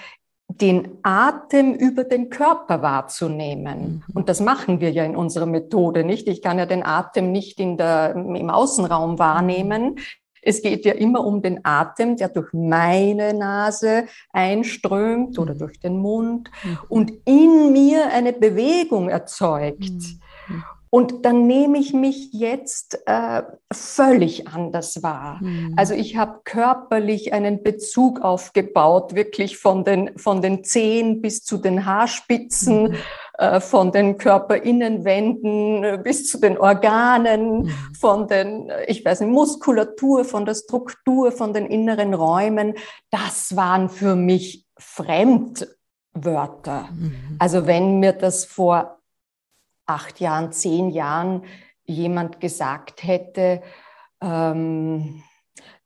den 0.47 0.97
Atem 1.03 1.73
über 1.75 2.03
den 2.03 2.29
Körper 2.29 2.81
wahrzunehmen. 2.81 4.03
Mhm. 4.07 4.15
Und 4.15 4.29
das 4.29 4.39
machen 4.39 4.79
wir 4.79 4.91
ja 4.91 5.03
in 5.03 5.15
unserer 5.15 5.45
Methode 5.45 6.03
nicht. 6.03 6.27
Ich 6.27 6.41
kann 6.41 6.57
ja 6.57 6.65
den 6.65 6.83
Atem 6.83 7.31
nicht 7.31 7.59
in 7.59 7.77
der, 7.77 8.15
im 8.15 8.49
Außenraum 8.49 9.19
wahrnehmen. 9.19 9.99
Es 10.41 10.61
geht 10.61 10.85
ja 10.85 10.93
immer 10.93 11.25
um 11.25 11.41
den 11.41 11.59
Atem, 11.63 12.15
der 12.15 12.29
durch 12.29 12.53
meine 12.53 13.33
Nase 13.33 14.05
einströmt 14.31 15.37
oder 15.39 15.53
mhm. 15.53 15.59
durch 15.59 15.79
den 15.79 15.97
Mund 15.97 16.49
mhm. 16.63 16.77
und 16.89 17.13
in 17.25 17.71
mir 17.71 18.11
eine 18.11 18.33
Bewegung 18.33 19.09
erzeugt. 19.09 19.79
Mhm. 19.79 20.19
Und 20.91 21.23
dann 21.23 21.45
nehme 21.45 21.77
ich 21.77 21.93
mich 21.93 22.33
jetzt 22.33 22.99
äh, 23.05 23.43
völlig 23.71 24.47
anders 24.47 25.03
wahr. 25.03 25.37
Mhm. 25.39 25.75
Also 25.77 25.93
ich 25.93 26.17
habe 26.17 26.41
körperlich 26.45 27.31
einen 27.31 27.61
Bezug 27.61 28.21
aufgebaut, 28.21 29.13
wirklich 29.13 29.59
von 29.59 29.83
den, 29.83 30.17
von 30.17 30.41
den 30.41 30.63
Zehen 30.63 31.21
bis 31.21 31.43
zu 31.43 31.57
den 31.57 31.85
Haarspitzen. 31.85 32.89
Mhm 32.89 32.95
von 33.61 33.91
den 33.91 34.17
Körperinnenwänden 34.17 35.83
äh, 35.83 35.99
bis 36.03 36.29
zu 36.29 36.39
den 36.39 36.57
Organen, 36.57 37.63
mhm. 37.63 37.71
von 37.97 38.27
den, 38.27 38.69
äh, 38.69 38.85
ich 38.85 39.05
weiß 39.05 39.21
nicht, 39.21 39.31
Muskulatur, 39.31 40.25
von 40.25 40.45
der 40.45 40.55
Struktur, 40.55 41.31
von 41.31 41.53
den 41.53 41.65
inneren 41.65 42.13
Räumen. 42.13 42.73
Das 43.09 43.55
waren 43.55 43.89
für 43.89 44.15
mich 44.15 44.65
Fremdwörter. 44.77 46.89
Mhm. 46.91 47.37
Also 47.39 47.65
wenn 47.65 47.99
mir 47.99 48.13
das 48.13 48.43
vor 48.43 48.99
acht 49.85 50.19
Jahren, 50.19 50.51
zehn 50.51 50.89
Jahren 50.89 51.43
jemand 51.85 52.41
gesagt 52.41 53.03
hätte, 53.03 53.61
ähm, 54.21 55.23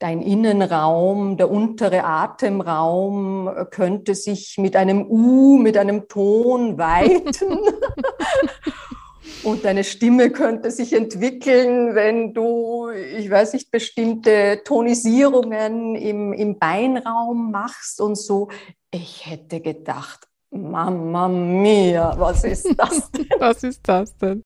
dein 0.03 0.21
Innenraum, 0.21 1.37
der 1.37 1.49
untere 1.49 2.03
Atemraum 2.03 3.49
könnte 3.71 4.15
sich 4.15 4.57
mit 4.57 4.75
einem 4.75 5.09
U, 5.09 5.57
mit 5.57 5.77
einem 5.77 6.09
Ton 6.09 6.77
weiten. 6.77 7.57
Und 9.43 9.63
deine 9.63 9.85
Stimme 9.85 10.29
könnte 10.29 10.71
sich 10.71 10.91
entwickeln, 10.91 11.95
wenn 11.95 12.33
du, 12.33 12.89
ich 12.89 13.29
weiß 13.29 13.53
nicht, 13.53 13.71
bestimmte 13.71 14.61
Tonisierungen 14.65 15.95
im, 15.95 16.33
im 16.33 16.59
Beinraum 16.59 17.51
machst 17.51 18.01
und 18.01 18.17
so. 18.17 18.49
Ich 18.91 19.25
hätte 19.25 19.61
gedacht, 19.61 20.27
Mama 20.51 21.27
mia, 21.29 22.13
was 22.17 22.43
ist 22.43 22.73
das 22.77 23.09
denn? 23.11 23.27
was 23.39 23.63
ist 23.63 23.81
das 23.83 24.15
denn? 24.17 24.43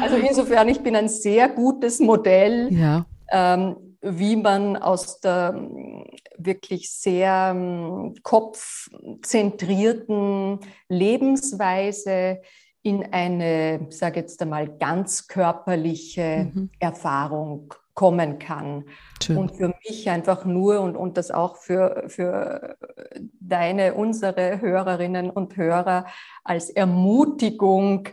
Also 0.00 0.16
insofern, 0.16 0.68
ich 0.68 0.80
bin 0.80 0.94
ein 0.96 1.08
sehr 1.08 1.48
gutes 1.48 2.00
Modell. 2.00 2.68
Ja. 2.72 3.06
Ähm, 3.30 3.91
wie 4.02 4.36
man 4.36 4.76
aus 4.76 5.20
der 5.20 5.52
mm, 5.52 6.04
wirklich 6.36 6.90
sehr 6.90 7.54
mm, 7.54 8.16
kopfzentrierten 8.22 10.60
Lebensweise 10.88 12.42
in 12.82 13.12
eine, 13.12 13.86
sage 13.90 14.20
jetzt 14.20 14.42
einmal, 14.42 14.68
ganz 14.78 15.28
körperliche 15.28 16.50
mhm. 16.52 16.70
Erfahrung 16.80 17.72
kommen 17.94 18.40
kann. 18.40 18.86
Schön. 19.22 19.36
Und 19.36 19.56
für 19.56 19.72
mich 19.86 20.10
einfach 20.10 20.44
nur 20.44 20.80
und, 20.80 20.96
und 20.96 21.16
das 21.16 21.30
auch 21.30 21.54
für, 21.56 22.02
für 22.08 22.76
deine, 23.38 23.94
unsere 23.94 24.60
Hörerinnen 24.60 25.30
und 25.30 25.56
Hörer 25.56 26.06
als 26.42 26.70
Ermutigung, 26.70 28.08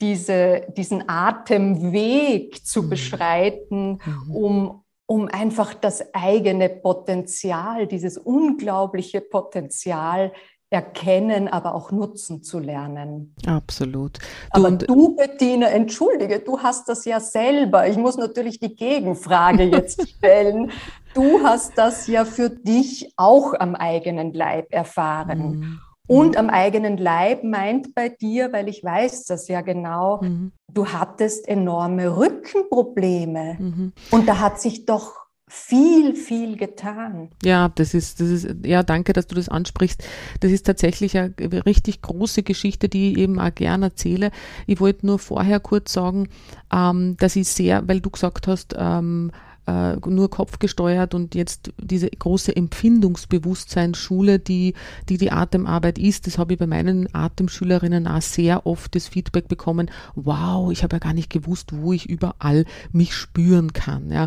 diese, 0.00 0.66
diesen 0.76 1.08
Atemweg 1.08 2.66
zu 2.66 2.82
mhm. 2.82 2.90
beschreiten, 2.90 4.00
mhm. 4.04 4.34
um 4.34 4.81
um 5.06 5.28
einfach 5.28 5.74
das 5.74 6.14
eigene 6.14 6.68
Potenzial, 6.68 7.86
dieses 7.86 8.18
unglaubliche 8.18 9.20
Potenzial 9.20 10.32
erkennen, 10.72 11.48
aber 11.48 11.74
auch 11.74 11.92
nutzen 11.92 12.42
zu 12.42 12.58
lernen. 12.58 13.34
Absolut. 13.46 14.18
Du 14.18 14.24
aber 14.52 14.70
du, 14.70 15.14
Bettina, 15.14 15.68
entschuldige, 15.68 16.40
du 16.40 16.60
hast 16.60 16.88
das 16.88 17.04
ja 17.04 17.20
selber. 17.20 17.86
Ich 17.88 17.98
muss 17.98 18.16
natürlich 18.16 18.58
die 18.58 18.74
Gegenfrage 18.74 19.64
jetzt 19.64 20.08
stellen. 20.16 20.72
Du 21.12 21.42
hast 21.42 21.76
das 21.76 22.06
ja 22.06 22.24
für 22.24 22.48
dich 22.48 23.12
auch 23.18 23.52
am 23.52 23.74
eigenen 23.74 24.32
Leib 24.32 24.72
erfahren. 24.72 25.58
Mhm. 25.58 25.80
Und 26.12 26.36
am 26.36 26.50
eigenen 26.50 26.96
Leib 26.96 27.44
meint 27.44 27.94
bei 27.94 28.08
dir, 28.08 28.52
weil 28.52 28.68
ich 28.68 28.84
weiß 28.84 29.24
das 29.24 29.48
ja 29.48 29.60
genau, 29.60 30.20
mhm. 30.22 30.52
du 30.72 30.86
hattest 30.86 31.48
enorme 31.48 32.16
Rückenprobleme. 32.16 33.56
Mhm. 33.58 33.92
Und 34.10 34.28
da 34.28 34.38
hat 34.38 34.60
sich 34.60 34.84
doch 34.84 35.22
viel, 35.54 36.14
viel 36.14 36.56
getan. 36.56 37.28
Ja, 37.42 37.68
das 37.68 37.92
ist, 37.92 38.20
das 38.20 38.28
ist, 38.28 38.48
ja, 38.64 38.82
danke, 38.82 39.12
dass 39.12 39.26
du 39.26 39.34
das 39.34 39.50
ansprichst. 39.50 40.02
Das 40.40 40.50
ist 40.50 40.64
tatsächlich 40.64 41.18
eine 41.18 41.34
richtig 41.66 42.00
große 42.00 42.42
Geschichte, 42.42 42.88
die 42.88 43.12
ich 43.12 43.18
eben 43.18 43.38
auch 43.38 43.54
gerne 43.54 43.86
erzähle. 43.86 44.30
Ich 44.66 44.80
wollte 44.80 45.04
nur 45.06 45.18
vorher 45.18 45.60
kurz 45.60 45.92
sagen, 45.92 46.28
ähm, 46.72 47.18
dass 47.18 47.36
ich 47.36 47.48
sehr, 47.48 47.86
weil 47.86 48.00
du 48.00 48.08
gesagt 48.08 48.46
hast, 48.46 48.74
ähm, 48.78 49.30
äh, 49.66 49.96
nur 50.08 50.30
kopfgesteuert 50.30 51.14
und 51.14 51.34
jetzt 51.34 51.72
diese 51.80 52.10
große 52.10 52.54
Empfindungsbewusstseinsschule, 52.54 54.38
die, 54.38 54.74
die 55.08 55.18
die 55.18 55.30
Atemarbeit 55.30 55.98
ist, 55.98 56.26
das 56.26 56.38
habe 56.38 56.54
ich 56.54 56.58
bei 56.58 56.66
meinen 56.66 57.08
Atemschülerinnen 57.14 58.06
auch 58.06 58.22
sehr 58.22 58.66
oft 58.66 58.94
das 58.94 59.08
Feedback 59.08 59.48
bekommen, 59.48 59.90
wow, 60.14 60.70
ich 60.72 60.82
habe 60.82 60.96
ja 60.96 61.00
gar 61.00 61.12
nicht 61.12 61.30
gewusst, 61.30 61.70
wo 61.72 61.92
ich 61.92 62.08
überall 62.08 62.64
mich 62.92 63.14
spüren 63.14 63.72
kann. 63.72 64.10
Ja. 64.10 64.26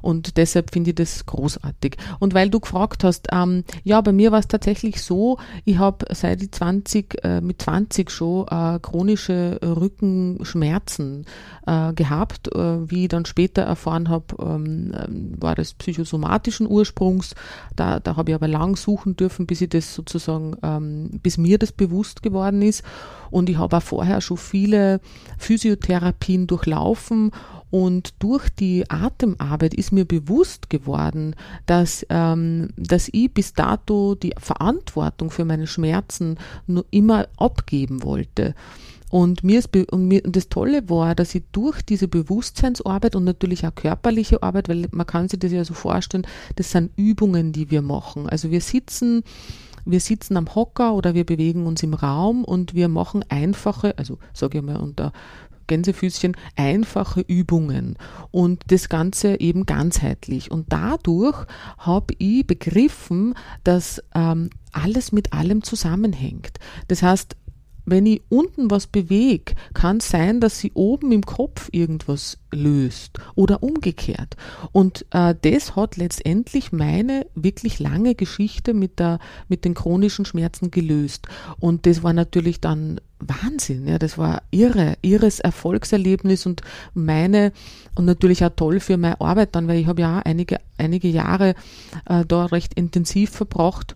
Und 0.00 0.36
deshalb 0.36 0.72
finde 0.72 0.90
ich 0.90 0.96
das 0.96 1.26
großartig. 1.26 1.96
Und 2.18 2.34
weil 2.34 2.50
du 2.50 2.60
gefragt 2.60 3.04
hast, 3.04 3.28
ähm, 3.32 3.64
ja, 3.84 4.00
bei 4.00 4.12
mir 4.12 4.32
war 4.32 4.40
es 4.40 4.48
tatsächlich 4.48 5.02
so, 5.02 5.38
ich 5.64 5.78
habe 5.78 6.06
seit 6.10 6.42
ich 6.42 6.52
20, 6.52 7.24
äh, 7.24 7.40
mit 7.40 7.62
20 7.62 8.10
schon 8.10 8.46
äh, 8.48 8.78
chronische 8.80 9.60
Rückenschmerzen 9.62 11.26
äh, 11.66 11.92
gehabt, 11.92 12.54
äh, 12.54 12.90
wie 12.90 13.04
ich 13.04 13.08
dann 13.08 13.24
später 13.24 13.62
erfahren 13.62 14.08
habe, 14.08 14.36
ähm, 14.40 14.71
ähm, 14.72 15.32
war 15.38 15.54
das 15.54 15.74
psychosomatischen 15.74 16.68
Ursprungs. 16.68 17.34
Da, 17.76 18.00
da 18.00 18.16
habe 18.16 18.30
ich 18.30 18.34
aber 18.34 18.48
lang 18.48 18.76
suchen 18.76 19.16
dürfen, 19.16 19.46
bis 19.46 19.60
ich 19.60 19.70
das 19.70 19.94
sozusagen, 19.94 20.56
ähm, 20.62 21.10
bis 21.22 21.38
mir 21.38 21.58
das 21.58 21.72
bewusst 21.72 22.22
geworden 22.22 22.62
ist. 22.62 22.82
Und 23.30 23.48
ich 23.48 23.58
habe 23.58 23.76
auch 23.76 23.82
vorher 23.82 24.20
schon 24.20 24.36
viele 24.36 25.00
Physiotherapien 25.38 26.46
durchlaufen 26.46 27.32
und 27.72 28.22
durch 28.22 28.50
die 28.50 28.84
Atemarbeit 28.90 29.72
ist 29.72 29.92
mir 29.92 30.04
bewusst 30.04 30.68
geworden, 30.68 31.34
dass, 31.64 32.06
ähm, 32.10 32.68
dass 32.76 33.08
ich 33.12 33.32
bis 33.32 33.54
dato 33.54 34.14
die 34.14 34.34
Verantwortung 34.36 35.30
für 35.30 35.46
meine 35.46 35.66
Schmerzen 35.66 36.36
nur 36.66 36.84
immer 36.90 37.28
abgeben 37.38 38.02
wollte. 38.02 38.54
Und 39.12 39.44
mir 39.44 39.58
ist 39.58 39.76
und, 39.76 40.08
mir, 40.08 40.24
und 40.24 40.36
das 40.36 40.48
Tolle 40.48 40.88
war, 40.88 41.14
dass 41.14 41.34
ich 41.34 41.42
durch 41.52 41.82
diese 41.82 42.08
Bewusstseinsarbeit 42.08 43.14
und 43.14 43.24
natürlich 43.24 43.66
auch 43.66 43.74
körperliche 43.74 44.42
Arbeit, 44.42 44.70
weil 44.70 44.88
man 44.90 45.06
kann 45.06 45.28
sich 45.28 45.38
das 45.38 45.52
ja 45.52 45.66
so 45.66 45.74
vorstellen, 45.74 46.26
das 46.56 46.70
sind 46.70 46.92
Übungen, 46.96 47.52
die 47.52 47.70
wir 47.70 47.82
machen. 47.82 48.26
Also 48.26 48.50
wir 48.50 48.62
sitzen 48.62 49.22
wir 49.84 50.00
sitzen 50.00 50.38
am 50.38 50.54
Hocker 50.54 50.94
oder 50.94 51.12
wir 51.12 51.26
bewegen 51.26 51.66
uns 51.66 51.82
im 51.82 51.92
Raum 51.92 52.44
und 52.44 52.72
wir 52.72 52.88
machen 52.88 53.22
einfache, 53.28 53.98
also 53.98 54.18
sage 54.32 54.58
ich 54.58 54.64
mal 54.64 54.76
unter 54.76 55.12
Gänsefüßchen, 55.66 56.36
einfache 56.56 57.20
Übungen 57.20 57.96
und 58.30 58.62
das 58.68 58.88
Ganze 58.88 59.40
eben 59.40 59.66
ganzheitlich. 59.66 60.50
Und 60.50 60.72
dadurch 60.72 61.46
habe 61.78 62.14
ich 62.18 62.46
begriffen, 62.46 63.34
dass 63.64 64.02
ähm, 64.14 64.50
alles 64.72 65.12
mit 65.12 65.32
allem 65.32 65.62
zusammenhängt. 65.62 66.58
Das 66.88 67.02
heißt, 67.02 67.36
wenn 67.84 68.06
ich 68.06 68.22
unten 68.28 68.70
was 68.70 68.86
bewege, 68.86 69.54
kann 69.74 70.00
sein, 70.00 70.40
dass 70.40 70.58
sie 70.58 70.72
oben 70.74 71.12
im 71.12 71.22
Kopf 71.22 71.68
irgendwas 71.72 72.38
löst 72.52 73.18
oder 73.34 73.62
umgekehrt. 73.62 74.36
Und 74.72 75.06
äh, 75.10 75.34
das 75.40 75.74
hat 75.74 75.96
letztendlich 75.96 76.72
meine 76.72 77.26
wirklich 77.34 77.78
lange 77.78 78.14
Geschichte 78.14 78.74
mit, 78.74 78.98
der, 78.98 79.18
mit 79.48 79.64
den 79.64 79.74
chronischen 79.74 80.24
Schmerzen 80.24 80.70
gelöst. 80.70 81.26
Und 81.58 81.86
das 81.86 82.02
war 82.02 82.12
natürlich 82.12 82.60
dann 82.60 83.00
Wahnsinn. 83.18 83.86
Ja, 83.86 83.98
das 83.98 84.18
war 84.18 84.42
irre, 84.50 84.96
irres 85.02 85.40
Erfolgserlebnis 85.40 86.46
und 86.46 86.62
meine 86.94 87.52
und 87.94 88.04
natürlich 88.04 88.44
auch 88.44 88.50
toll 88.54 88.80
für 88.80 88.96
meine 88.96 89.20
Arbeit 89.20 89.54
dann, 89.54 89.68
weil 89.68 89.78
ich 89.78 89.86
habe 89.86 90.02
ja 90.02 90.18
einige, 90.18 90.58
einige 90.78 91.08
Jahre 91.08 91.54
äh, 92.06 92.24
da 92.26 92.46
recht 92.46 92.74
intensiv 92.74 93.30
verbracht 93.30 93.94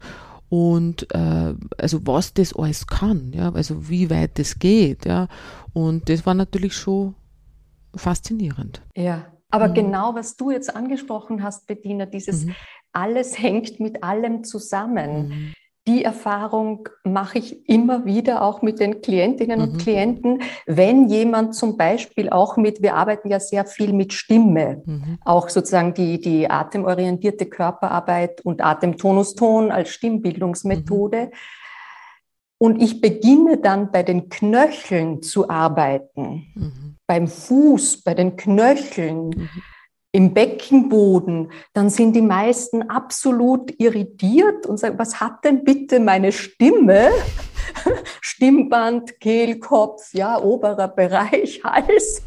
und 0.49 1.12
äh, 1.15 1.55
also 1.79 2.07
was 2.07 2.35
das 2.35 2.55
alles 2.55 2.87
kann, 2.87 3.33
ja, 3.35 3.53
also 3.53 3.88
wie 3.88 4.11
weit 4.11 4.38
das 4.38 4.59
geht, 4.59 5.07
ja. 5.07 5.29
Und 5.73 6.09
das 6.09 6.25
war 6.25 6.35
natürlich 6.35 6.75
schon 6.75 7.15
faszinierend. 7.95 8.83
Ja, 8.97 9.33
aber 9.50 9.69
mhm. 9.69 9.75
genau 9.75 10.15
was 10.15 10.37
du 10.37 10.50
jetzt 10.50 10.75
angesprochen 10.75 11.43
hast, 11.43 11.67
Bettina, 11.67 12.07
dieses 12.07 12.47
mhm. 12.47 12.55
alles 12.93 13.38
hängt 13.38 13.81
mit 13.81 14.03
allem 14.03 14.45
zusammen. 14.45 15.29
Mhm 15.29 15.55
die 15.87 16.02
Erfahrung 16.02 16.88
mache 17.05 17.38
ich 17.38 17.69
immer 17.69 18.05
wieder 18.05 18.43
auch 18.43 18.61
mit 18.61 18.81
den 18.81 19.02
Klientinnen 19.02 19.61
und 19.61 19.75
mhm. 19.75 19.78
Klienten, 19.78 20.43
wenn 20.66 21.09
jemand 21.09 21.55
zum 21.55 21.76
Beispiel 21.76 22.28
auch 22.28 22.57
mit, 22.57 22.83
wir 22.83 22.95
arbeiten 22.95 23.28
ja 23.28 23.38
sehr 23.38 23.64
viel 23.66 23.93
mit 23.93 24.12
Stimme, 24.12 24.83
mhm. 24.85 25.19
auch 25.25 25.49
sozusagen 25.49 25.95
die, 25.95 26.21
die 26.21 26.50
atemorientierte 26.50 27.47
Körperarbeit 27.47 28.40
und 28.40 28.64
Atemtonuston 28.64 29.71
als 29.71 29.90
Stimmbildungsmethode. 29.90 31.26
Mhm. 31.26 31.31
Und 32.59 32.83
ich 32.83 33.00
beginne 33.00 33.59
dann 33.59 33.93
bei 33.93 34.02
den 34.02 34.28
Knöcheln 34.28 35.23
zu 35.23 35.49
arbeiten, 35.49 36.47
mhm. 36.55 36.97
beim 37.07 37.28
Fuß, 37.28 38.02
bei 38.02 38.14
den 38.14 38.37
Knöcheln 38.37 39.28
mhm 39.28 39.50
im 40.17 40.33
Beckenboden, 40.33 41.53
dann 41.75 41.91
sind 41.91 42.17
die 42.17 42.23
meisten 42.23 42.89
absolut 42.89 43.79
irritiert 43.79 44.65
und 44.65 44.79
sagen, 44.79 44.99
was 44.99 45.21
hat 45.21 45.45
denn 45.45 45.63
bitte 45.63 46.01
meine 46.01 46.33
Stimme? 46.33 47.11
Stimmband, 48.23 49.21
Kehlkopf, 49.21 50.15
ja, 50.15 50.43
oberer 50.43 50.89
Bereich, 50.89 51.61
Hals. 51.65 52.23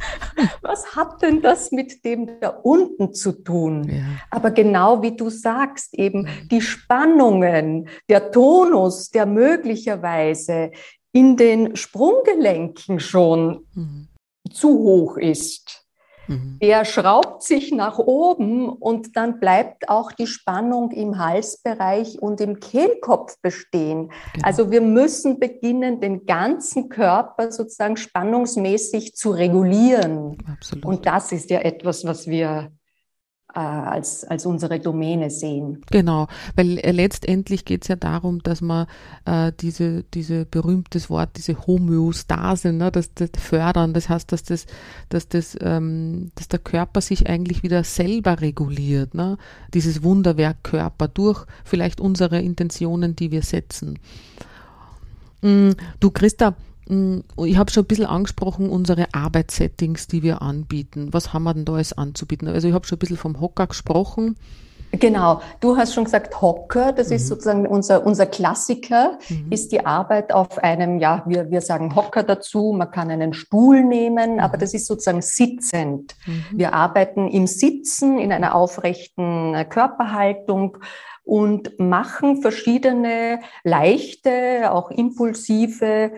Was 0.61 0.95
hat 0.95 1.23
denn 1.23 1.41
das 1.41 1.71
mit 1.71 2.05
dem 2.05 2.39
da 2.39 2.49
unten 2.49 3.15
zu 3.15 3.31
tun? 3.31 3.89
Ja. 3.89 4.03
Aber 4.29 4.51
genau 4.51 5.01
wie 5.01 5.15
du 5.15 5.31
sagst, 5.31 5.95
eben 5.95 6.27
die 6.51 6.61
Spannungen, 6.61 7.89
der 8.07 8.29
Tonus, 8.29 9.09
der 9.09 9.25
möglicherweise 9.25 10.69
in 11.11 11.37
den 11.37 11.75
Sprunggelenken 11.75 12.99
schon 12.99 13.65
mhm. 13.73 14.09
zu 14.51 14.77
hoch 14.77 15.17
ist 15.17 15.88
Mhm. 16.29 16.59
Der 16.61 16.85
schraubt 16.85 17.43
sich 17.43 17.71
nach 17.71 17.97
oben 17.97 18.69
und 18.69 19.17
dann 19.17 19.39
bleibt 19.39 19.89
auch 19.89 20.11
die 20.11 20.27
Spannung 20.27 20.91
im 20.91 21.17
Halsbereich 21.17 22.21
und 22.21 22.39
im 22.39 22.59
Kehlkopf 22.59 23.35
bestehen. 23.41 24.11
Genau. 24.33 24.45
Also 24.45 24.71
wir 24.71 24.81
müssen 24.81 25.39
beginnen, 25.39 25.99
den 25.99 26.25
ganzen 26.25 26.89
Körper 26.89 27.51
sozusagen 27.51 27.97
spannungsmäßig 27.97 29.15
zu 29.15 29.31
regulieren. 29.31 30.37
Absolut. 30.47 30.85
Und 30.85 31.05
das 31.05 31.31
ist 31.31 31.49
ja 31.49 31.59
etwas, 31.59 32.05
was 32.05 32.27
wir 32.27 32.71
als, 33.53 34.23
als 34.25 34.45
unsere 34.45 34.79
Domäne 34.79 35.29
sehen. 35.29 35.81
Genau, 35.89 36.27
weil 36.55 36.77
äh, 36.79 36.91
letztendlich 36.91 37.65
geht 37.65 37.83
es 37.83 37.87
ja 37.87 37.95
darum, 37.95 38.43
dass 38.43 38.61
man 38.61 38.85
äh, 39.25 39.51
diese, 39.59 40.03
diese 40.13 40.45
berühmtes 40.45 41.09
Wort, 41.09 41.31
diese 41.35 41.65
Homöostase, 41.65 42.71
ne, 42.73 42.91
das, 42.91 43.13
das 43.15 43.31
fördern, 43.39 43.93
das 43.93 44.07
heißt, 44.07 44.31
dass 44.31 44.43
das, 44.43 44.67
dass 45.09 45.27
das, 45.27 45.57
ähm, 45.61 46.31
dass 46.35 46.47
der 46.47 46.59
Körper 46.59 47.01
sich 47.01 47.27
eigentlich 47.27 47.63
wieder 47.63 47.83
selber 47.83 48.39
reguliert, 48.41 49.15
ne? 49.15 49.37
dieses 49.73 50.03
Wunderwerk 50.03 50.63
Körper 50.63 51.07
durch 51.07 51.45
vielleicht 51.63 51.99
unsere 51.99 52.39
Intentionen, 52.39 53.15
die 53.15 53.31
wir 53.31 53.41
setzen. 53.41 53.97
Mm, 55.41 55.71
du 55.99 56.11
Christa, 56.11 56.55
ich 56.89 57.57
habe 57.57 57.71
schon 57.71 57.83
ein 57.83 57.87
bisschen 57.87 58.07
angesprochen, 58.07 58.69
unsere 58.69 59.05
Arbeitssettings, 59.13 60.07
die 60.07 60.23
wir 60.23 60.41
anbieten. 60.41 61.09
Was 61.11 61.33
haben 61.33 61.43
wir 61.43 61.53
denn 61.53 61.65
da 61.65 61.73
alles 61.73 61.93
anzubieten? 61.93 62.47
Also 62.47 62.67
ich 62.67 62.73
habe 62.73 62.87
schon 62.87 62.95
ein 62.95 62.99
bisschen 62.99 63.17
vom 63.17 63.39
Hocker 63.39 63.67
gesprochen. 63.67 64.35
Genau, 64.91 65.41
du 65.59 65.77
hast 65.77 65.93
schon 65.93 66.05
gesagt 66.05 66.41
Hocker, 66.41 66.93
das 66.93 67.09
mhm. 67.09 67.15
ist 67.15 67.27
sozusagen 67.27 67.67
unser, 67.67 68.05
unser 68.05 68.25
Klassiker, 68.25 69.19
mhm. 69.29 69.51
ist 69.51 69.71
die 69.71 69.85
Arbeit 69.85 70.33
auf 70.33 70.57
einem, 70.57 70.97
ja, 70.97 71.23
wir, 71.27 71.51
wir 71.51 71.61
sagen 71.61 71.95
Hocker 71.95 72.23
dazu, 72.23 72.73
man 72.75 72.89
kann 72.89 73.11
einen 73.11 73.33
Stuhl 73.33 73.83
nehmen, 73.83 74.35
mhm. 74.35 74.39
aber 74.39 74.57
das 74.57 74.73
ist 74.73 74.87
sozusagen 74.87 75.21
sitzend. 75.21 76.15
Mhm. 76.25 76.57
Wir 76.57 76.73
arbeiten 76.73 77.27
im 77.27 77.45
Sitzen, 77.45 78.17
in 78.17 78.31
einer 78.31 78.55
aufrechten 78.55 79.55
Körperhaltung 79.69 80.79
und 81.23 81.77
machen 81.79 82.41
verschiedene 82.41 83.41
leichte, 83.63 84.71
auch 84.71 84.89
impulsive 84.89 86.11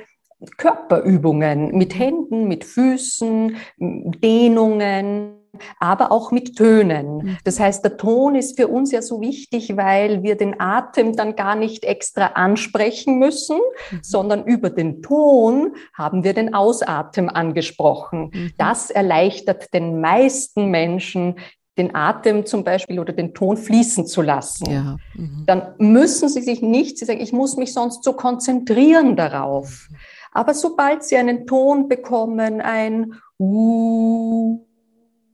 Körperübungen 0.58 1.78
mit 1.78 1.98
Händen, 1.98 2.48
mit 2.48 2.64
Füßen, 2.66 3.58
Dehnungen, 3.78 5.38
aber 5.80 6.12
auch 6.12 6.32
mit 6.32 6.56
Tönen. 6.56 7.18
Mhm. 7.18 7.38
Das 7.44 7.60
heißt, 7.60 7.84
der 7.84 7.98
Ton 7.98 8.36
ist 8.36 8.58
für 8.58 8.68
uns 8.68 8.92
ja 8.92 9.02
so 9.02 9.22
wichtig, 9.22 9.76
weil 9.76 10.24
wir 10.24 10.36
den 10.36 10.60
Atem 10.60 11.16
dann 11.16 11.36
gar 11.36 11.56
nicht 11.56 11.84
extra 11.84 12.28
ansprechen 12.28 13.20
müssen, 13.20 13.58
mhm. 13.92 14.00
sondern 14.02 14.46
über 14.46 14.70
den 14.70 15.02
Ton 15.02 15.76
haben 15.94 16.24
wir 16.24 16.34
den 16.34 16.54
Ausatem 16.54 17.30
angesprochen. 17.30 18.32
Mhm. 18.34 18.52
Das 18.58 18.90
erleichtert 18.90 19.74
den 19.74 20.02
meisten 20.02 20.70
Menschen 20.70 21.36
den 21.78 21.96
Atem 21.96 22.46
zum 22.46 22.64
Beispiel 22.64 23.00
oder 23.00 23.14
den 23.14 23.34
Ton 23.34 23.56
fließen 23.56 24.06
zu 24.06 24.22
lassen. 24.22 24.70
Ja. 24.70 24.98
Mhm. 25.16 25.44
Dann 25.48 25.74
müssen 25.78 26.28
sie 26.28 26.42
sich 26.42 26.62
nicht, 26.62 26.98
sie 26.98 27.06
sagen, 27.06 27.22
ich 27.22 27.32
muss 27.32 27.56
mich 27.56 27.74
sonst 27.74 28.04
so 28.04 28.14
konzentrieren 28.14 29.16
darauf. 29.16 29.88
Aber 30.32 30.54
sobald 30.54 31.04
Sie 31.04 31.18
einen 31.18 31.46
Ton 31.46 31.88
bekommen, 31.88 32.62
ein 32.62 33.14
U 33.40 34.66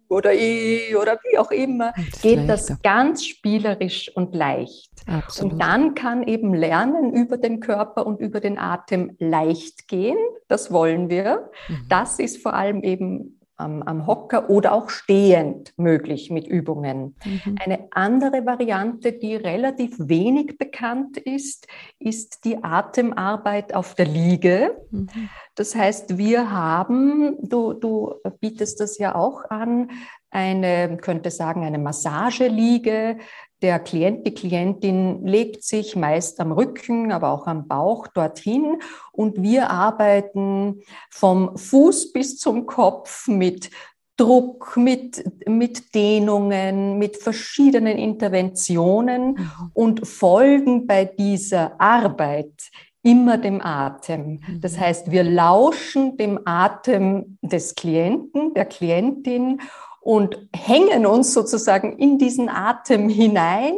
oder 0.10 0.33
I 0.33 0.95
oder 0.95 1.19
wie 1.23 1.38
auch 1.38 1.51
immer, 1.51 1.93
das 2.12 2.21
geht 2.21 2.38
leichter. 2.38 2.47
das 2.47 2.81
ganz 2.81 3.25
spielerisch 3.25 4.12
und 4.15 4.33
leicht. 4.36 4.91
Absolut. 5.05 5.53
Und 5.53 5.60
dann 5.60 5.95
kann 5.95 6.23
eben 6.23 6.53
Lernen 6.53 7.13
über 7.13 7.38
den 7.38 7.60
Körper 7.60 8.07
und 8.07 8.19
über 8.19 8.39
den 8.39 8.57
Atem 8.57 9.15
leicht 9.19 9.88
gehen. 9.88 10.17
Das 10.47 10.71
wollen 10.71 11.10
wir. 11.10 11.49
Mhm. 11.67 11.86
Das 11.89 12.19
ist 12.19 12.41
vor 12.41 12.53
allem 12.53 12.83
eben 12.83 13.37
am, 13.58 13.82
am 13.84 14.08
Hocker 14.08 14.50
oder 14.50 14.74
auch 14.74 14.89
stehend 14.89 15.74
möglich 15.78 16.30
mit 16.30 16.48
Übungen. 16.48 17.15
Mhm. 17.26 17.56
Eine 17.60 17.88
andere 17.91 18.46
Variante, 18.46 19.13
die 19.13 19.36
relativ 19.36 19.96
wenig 19.98 20.58
bekannt 20.58 21.17
ist, 21.17 21.67
ist 22.00 22.46
die 22.46 22.63
Atemarbeit 22.63 23.74
auf 23.74 23.96
der 23.96 24.06
Liege. 24.06 24.78
Mhm. 24.91 25.30
Das 25.56 25.76
heißt, 25.76 26.17
wir 26.17 26.52
haben, 26.52 27.38
du, 27.41 27.74
du 27.74 28.13
bietest 28.39 28.80
das 28.80 29.00
ja 29.00 29.15
auch 29.15 29.43
an, 29.50 29.89
eine, 30.30 30.98
könnte 30.98 31.32
sagen, 31.32 31.63
eine 31.63 31.80
Massageliege, 31.80 33.17
der 33.62 33.80
Klient, 33.80 34.26
die 34.28 34.34
Klientin 34.34 35.26
legt 35.26 35.63
sich 35.63 35.96
meist 35.96 36.39
am 36.39 36.52
Rücken, 36.52 37.12
aber 37.12 37.32
auch 37.32 37.48
am 37.48 37.67
Bauch 37.67 38.08
dorthin 38.08 38.82
und 39.12 39.41
wir 39.41 39.72
arbeiten 39.72 40.82
vom 41.10 41.58
Fuß 41.58 42.13
bis 42.13 42.38
zum 42.38 42.65
Kopf 42.67 43.28
mit 43.28 43.72
Druck, 44.15 44.76
mit, 44.78 45.24
mit 45.48 45.93
Dehnungen, 45.93 46.98
mit 46.98 47.17
verschiedenen 47.17 47.98
Interventionen 47.98 49.34
mhm. 49.34 49.72
und 49.74 50.08
folgen 50.08 50.88
bei 50.88 51.06
dieser 51.06 51.80
Arbeit 51.80 52.72
immer 53.04 53.38
dem 53.38 53.62
Atem. 53.62 54.39
Mhm. 54.46 54.62
Das 54.62 54.78
heißt, 54.78 55.12
wir 55.12 55.24
lauschen 55.24 56.17
dem 56.17 56.39
Atem 56.46 57.38
des 57.41 57.76
Klienten, 57.76 58.54
der 58.54 58.65
Klientin 58.65 59.62
und 60.08 60.38
hängen 60.56 61.06
uns 61.06 61.34
sozusagen 61.34 61.98
in 62.00 62.17
diesen 62.17 62.48
Atem 62.48 63.10
hinein 63.10 63.74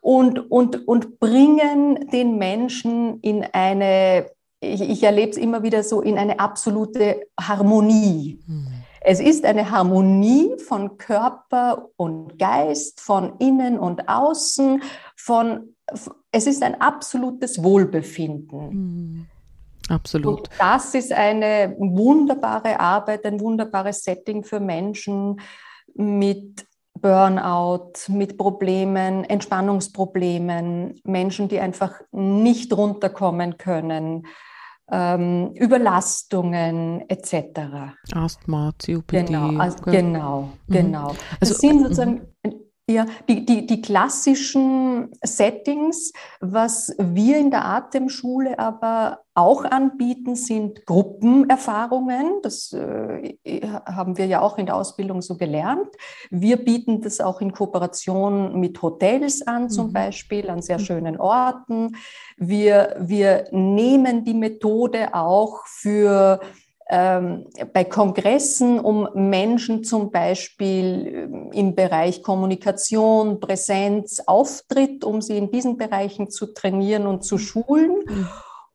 und, 0.00 0.50
und, 0.50 0.88
und 0.88 1.20
bringen 1.20 2.08
den 2.10 2.38
Menschen 2.38 3.20
in 3.20 3.44
eine, 3.52 4.26
ich, 4.58 4.80
ich 4.80 5.04
erlebe 5.04 5.30
es 5.30 5.36
immer 5.36 5.62
wieder 5.62 5.84
so, 5.84 6.02
in 6.02 6.18
eine 6.18 6.40
absolute 6.40 7.28
Harmonie. 7.40 8.40
Mhm. 8.48 8.66
Es 9.00 9.20
ist 9.20 9.44
eine 9.44 9.70
Harmonie 9.70 10.58
von 10.58 10.98
Körper 10.98 11.88
und 11.94 12.36
Geist, 12.36 13.00
von 13.00 13.34
innen 13.38 13.78
und 13.78 14.08
außen, 14.08 14.82
von, 15.14 15.76
es 16.32 16.48
ist 16.48 16.64
ein 16.64 16.80
absolutes 16.80 17.62
Wohlbefinden. 17.62 18.70
Mhm. 18.70 19.26
Absolut. 19.88 20.38
Und 20.38 20.48
das 20.58 20.94
ist 20.94 21.12
eine 21.12 21.74
wunderbare 21.78 22.80
Arbeit, 22.80 23.24
ein 23.26 23.40
wunderbares 23.40 24.02
Setting 24.02 24.44
für 24.44 24.60
Menschen 24.60 25.40
mit 25.94 26.66
Burnout, 26.94 27.92
mit 28.08 28.38
Problemen, 28.38 29.24
Entspannungsproblemen, 29.24 31.00
Menschen, 31.04 31.48
die 31.48 31.60
einfach 31.60 32.00
nicht 32.12 32.72
runterkommen 32.72 33.58
können, 33.58 34.26
ähm, 34.90 35.52
Überlastungen 35.54 37.08
etc. 37.08 37.94
Asthma, 38.14 38.72
COPD. 38.78 39.24
Genau, 39.24 39.58
also, 39.58 39.84
genau, 39.84 40.42
mhm. 40.66 40.72
genau. 40.72 41.08
Das 41.40 41.50
also, 41.50 41.54
sind 41.54 41.82
sozusagen 41.82 42.12
mhm. 42.12 42.33
Ja, 42.86 43.06
die, 43.30 43.46
die, 43.46 43.66
die 43.66 43.80
klassischen 43.80 45.10
Settings, 45.22 46.12
was 46.40 46.94
wir 46.98 47.38
in 47.38 47.50
der 47.50 47.64
Atemschule 47.64 48.58
aber 48.58 49.20
auch 49.32 49.64
anbieten, 49.64 50.36
sind 50.36 50.84
Gruppenerfahrungen. 50.84 52.42
Das 52.42 52.74
äh, 52.74 53.36
haben 53.86 54.18
wir 54.18 54.26
ja 54.26 54.42
auch 54.42 54.58
in 54.58 54.66
der 54.66 54.76
Ausbildung 54.76 55.22
so 55.22 55.38
gelernt. 55.38 55.88
Wir 56.30 56.58
bieten 56.58 57.00
das 57.00 57.20
auch 57.20 57.40
in 57.40 57.52
Kooperation 57.52 58.60
mit 58.60 58.82
Hotels 58.82 59.40
an, 59.46 59.70
zum 59.70 59.88
mhm. 59.88 59.92
Beispiel, 59.94 60.50
an 60.50 60.60
sehr 60.60 60.78
mhm. 60.78 60.84
schönen 60.84 61.18
Orten. 61.18 61.96
Wir, 62.36 62.96
wir 63.00 63.46
nehmen 63.50 64.24
die 64.24 64.34
Methode 64.34 65.14
auch 65.14 65.66
für 65.66 66.38
ähm, 66.90 67.46
bei 67.72 67.84
Kongressen, 67.84 68.78
um 68.78 69.08
Menschen 69.14 69.84
zum 69.84 70.10
Beispiel 70.10 71.28
ähm, 71.32 71.52
im 71.52 71.74
Bereich 71.74 72.22
Kommunikation, 72.22 73.40
Präsenz, 73.40 74.20
Auftritt, 74.26 75.04
um 75.04 75.22
sie 75.22 75.38
in 75.38 75.50
diesen 75.50 75.76
Bereichen 75.76 76.30
zu 76.30 76.52
trainieren 76.52 77.06
und 77.06 77.24
zu 77.24 77.38
schulen. 77.38 78.04
Mhm. 78.06 78.28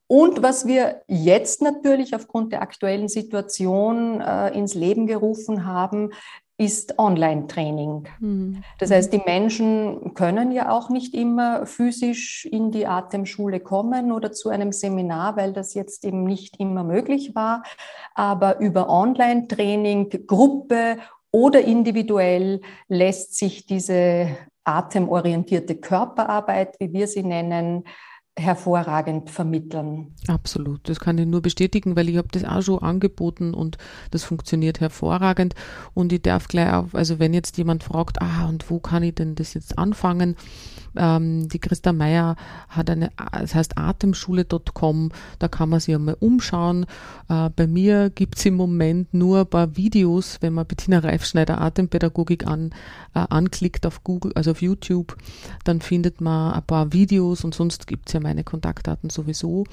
Und 0.08 0.42
was 0.42 0.66
wir 0.66 1.02
jetzt 1.06 1.62
natürlich 1.62 2.16
aufgrund 2.16 2.52
der 2.52 2.62
aktuellen 2.62 3.06
Situation 3.06 4.20
äh, 4.20 4.48
ins 4.58 4.74
Leben 4.74 5.06
gerufen 5.06 5.66
haben, 5.66 6.10
ist 6.60 6.98
Online-Training. 6.98 8.06
Mhm. 8.18 8.62
Das 8.78 8.90
heißt, 8.90 9.10
die 9.14 9.22
Menschen 9.24 10.12
können 10.12 10.52
ja 10.52 10.70
auch 10.70 10.90
nicht 10.90 11.14
immer 11.14 11.64
physisch 11.64 12.44
in 12.44 12.70
die 12.70 12.86
Atemschule 12.86 13.60
kommen 13.60 14.12
oder 14.12 14.30
zu 14.30 14.50
einem 14.50 14.70
Seminar, 14.70 15.38
weil 15.38 15.54
das 15.54 15.72
jetzt 15.72 16.04
eben 16.04 16.24
nicht 16.24 16.60
immer 16.60 16.84
möglich 16.84 17.34
war. 17.34 17.62
Aber 18.14 18.60
über 18.60 18.90
Online-Training, 18.90 20.26
Gruppe 20.26 20.98
oder 21.32 21.62
individuell 21.62 22.60
lässt 22.88 23.38
sich 23.38 23.64
diese 23.64 24.36
atemorientierte 24.64 25.76
Körperarbeit, 25.76 26.76
wie 26.78 26.92
wir 26.92 27.06
sie 27.06 27.22
nennen, 27.22 27.84
hervorragend 28.38 29.28
vermitteln. 29.28 30.14
Absolut, 30.26 30.88
das 30.88 31.00
kann 31.00 31.18
ich 31.18 31.26
nur 31.26 31.42
bestätigen, 31.42 31.96
weil 31.96 32.08
ich 32.08 32.16
habe 32.16 32.28
das 32.30 32.44
auch 32.44 32.62
schon 32.62 32.78
angeboten 32.80 33.54
und 33.54 33.76
das 34.10 34.24
funktioniert 34.24 34.80
hervorragend. 34.80 35.54
Und 35.94 36.12
ich 36.12 36.22
darf 36.22 36.48
gleich 36.48 36.72
auf, 36.72 36.94
also 36.94 37.18
wenn 37.18 37.34
jetzt 37.34 37.58
jemand 37.58 37.84
fragt, 37.84 38.22
ah, 38.22 38.48
und 38.48 38.70
wo 38.70 38.78
kann 38.78 39.02
ich 39.02 39.14
denn 39.14 39.34
das 39.34 39.54
jetzt 39.54 39.78
anfangen? 39.78 40.36
Ähm, 40.96 41.48
die 41.48 41.58
Christa 41.58 41.92
Meier 41.92 42.36
hat 42.68 42.90
eine, 42.90 43.10
das 43.32 43.54
heißt 43.54 43.78
atemschule.com, 43.78 45.10
da 45.38 45.48
kann 45.48 45.68
man 45.68 45.80
sich 45.80 45.94
einmal 45.94 46.16
umschauen. 46.18 46.86
Äh, 47.28 47.50
bei 47.50 47.66
mir 47.66 48.10
gibt 48.10 48.38
es 48.38 48.46
im 48.46 48.54
Moment 48.54 49.12
nur 49.14 49.40
ein 49.40 49.46
paar 49.46 49.76
Videos, 49.76 50.38
wenn 50.40 50.54
man 50.54 50.66
Bettina 50.66 50.98
Reifschneider 50.98 51.60
Atempädagogik 51.60 52.46
an, 52.46 52.70
äh, 53.14 53.20
anklickt 53.28 53.86
auf 53.86 54.02
Google, 54.02 54.32
also 54.34 54.52
auf 54.52 54.62
YouTube, 54.62 55.16
dann 55.64 55.80
findet 55.80 56.20
man 56.20 56.54
ein 56.54 56.62
paar 56.62 56.92
Videos 56.92 57.44
und 57.44 57.54
sonst 57.54 57.86
gibt 57.86 58.08
es 58.08 58.14
ja 58.14 58.19
meine 58.20 58.44
Kontaktdaten 58.44 59.10
sowieso. 59.10 59.64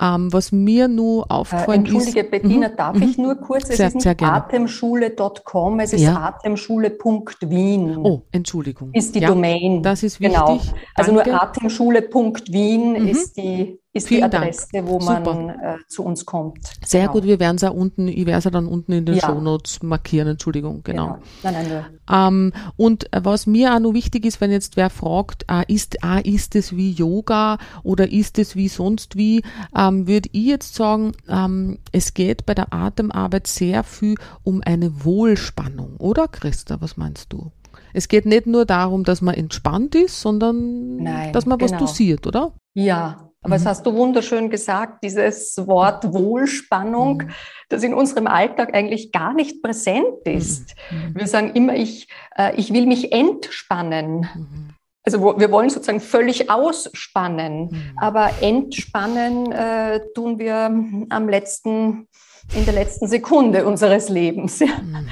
Ähm, 0.00 0.32
was 0.32 0.52
mir 0.52 0.88
nur 0.88 1.30
auffallen 1.30 1.84
äh, 1.84 1.88
Entschuldige, 1.88 2.20
ist, 2.20 2.30
Bettina, 2.30 2.68
mhm, 2.68 2.76
darf 2.76 2.96
ich 3.00 3.16
mhm. 3.16 3.24
nur 3.24 3.34
kurz, 3.36 3.70
es 3.70 3.76
sehr, 3.76 3.88
ist 3.88 3.94
nicht 3.94 4.22
atemschule.com, 4.22 5.80
es 5.80 5.92
ist 5.92 6.02
ja. 6.02 6.16
atemschule.wien. 6.16 7.96
Oh, 7.96 8.22
Entschuldigung. 8.32 8.90
Ist 8.92 9.14
die 9.14 9.20
ja, 9.20 9.28
Domain. 9.28 9.82
Das 9.82 10.02
ist 10.02 10.20
wichtig. 10.20 10.36
Genau. 10.36 10.60
Also 10.94 11.12
nur 11.12 11.26
atemschule.wien 11.26 13.02
mhm. 13.02 13.08
ist 13.08 13.36
die 13.36 13.78
ist 13.96 14.08
Vielen 14.08 14.30
die 14.30 14.36
Adresse, 14.36 14.68
Dank. 14.72 14.88
wo 14.88 14.98
man 14.98 15.48
äh, 15.48 15.76
zu 15.88 16.04
uns 16.04 16.24
kommt. 16.24 16.58
Sehr 16.84 17.02
genau. 17.02 17.12
gut, 17.12 17.24
wir 17.24 17.40
werden 17.40 17.56
es 17.56 17.62
ja 17.62 17.70
unten, 17.70 18.08
ich 18.08 18.26
werde 18.26 18.38
es 18.38 18.44
ja 18.44 18.50
dann 18.50 18.66
unten 18.66 18.92
in 18.92 19.04
den 19.04 19.16
ja. 19.16 19.26
Shownotes 19.26 19.82
markieren, 19.82 20.28
Entschuldigung, 20.28 20.82
genau. 20.82 21.06
genau. 21.06 21.18
Nein, 21.42 21.66
nein, 21.68 21.84
ähm, 22.10 22.52
und 22.76 23.08
was 23.12 23.46
mir 23.46 23.74
auch 23.74 23.80
noch 23.80 23.94
wichtig 23.94 24.24
ist, 24.24 24.40
wenn 24.40 24.50
jetzt 24.50 24.76
wer 24.76 24.90
fragt, 24.90 25.44
äh, 25.50 25.64
ist, 25.72 25.96
äh, 26.04 26.28
ist 26.28 26.54
es 26.54 26.76
wie 26.76 26.92
Yoga 26.92 27.58
oder 27.82 28.10
ist 28.10 28.38
es 28.38 28.56
wie 28.56 28.68
sonst 28.68 29.16
wie, 29.16 29.42
ähm, 29.76 30.06
würde 30.06 30.28
ich 30.32 30.46
jetzt 30.46 30.74
sagen, 30.74 31.12
ähm, 31.28 31.78
es 31.92 32.14
geht 32.14 32.46
bei 32.46 32.54
der 32.54 32.72
Atemarbeit 32.72 33.46
sehr 33.46 33.82
viel 33.84 34.16
um 34.44 34.62
eine 34.64 35.04
Wohlspannung, 35.04 35.96
oder 35.98 36.28
Christa, 36.28 36.80
was 36.80 36.96
meinst 36.96 37.32
du? 37.32 37.50
Es 37.92 38.08
geht 38.08 38.26
nicht 38.26 38.46
nur 38.46 38.66
darum, 38.66 39.04
dass 39.04 39.22
man 39.22 39.34
entspannt 39.34 39.94
ist, 39.94 40.20
sondern 40.20 40.96
Nein, 40.96 41.32
dass 41.32 41.46
man 41.46 41.58
genau. 41.58 41.72
was 41.72 41.78
dosiert, 41.78 42.26
oder? 42.26 42.52
Ja, 42.74 43.30
aber 43.46 43.58
mhm. 43.58 43.62
das 43.62 43.66
hast 43.66 43.86
du 43.86 43.94
wunderschön 43.94 44.50
gesagt, 44.50 45.04
dieses 45.04 45.56
Wort 45.68 46.12
Wohlspannung, 46.12 47.18
mhm. 47.18 47.30
das 47.68 47.84
in 47.84 47.94
unserem 47.94 48.26
Alltag 48.26 48.74
eigentlich 48.74 49.12
gar 49.12 49.34
nicht 49.34 49.62
präsent 49.62 50.24
ist. 50.24 50.74
Mhm. 50.90 51.14
Wir 51.14 51.28
sagen 51.28 51.52
immer, 51.54 51.76
ich, 51.76 52.08
äh, 52.36 52.56
ich 52.56 52.72
will 52.72 52.86
mich 52.86 53.12
entspannen. 53.12 54.28
Mhm. 54.34 54.70
Also 55.04 55.38
wir 55.38 55.52
wollen 55.52 55.70
sozusagen 55.70 56.00
völlig 56.00 56.50
ausspannen, 56.50 57.68
mhm. 57.70 57.92
aber 57.96 58.30
entspannen 58.40 59.52
äh, 59.52 60.00
tun 60.16 60.40
wir 60.40 60.56
am 61.08 61.28
letzten, 61.28 62.08
in 62.52 62.64
der 62.64 62.74
letzten 62.74 63.06
Sekunde 63.06 63.64
unseres 63.64 64.08
Lebens. 64.08 64.58
Mhm. 64.58 65.06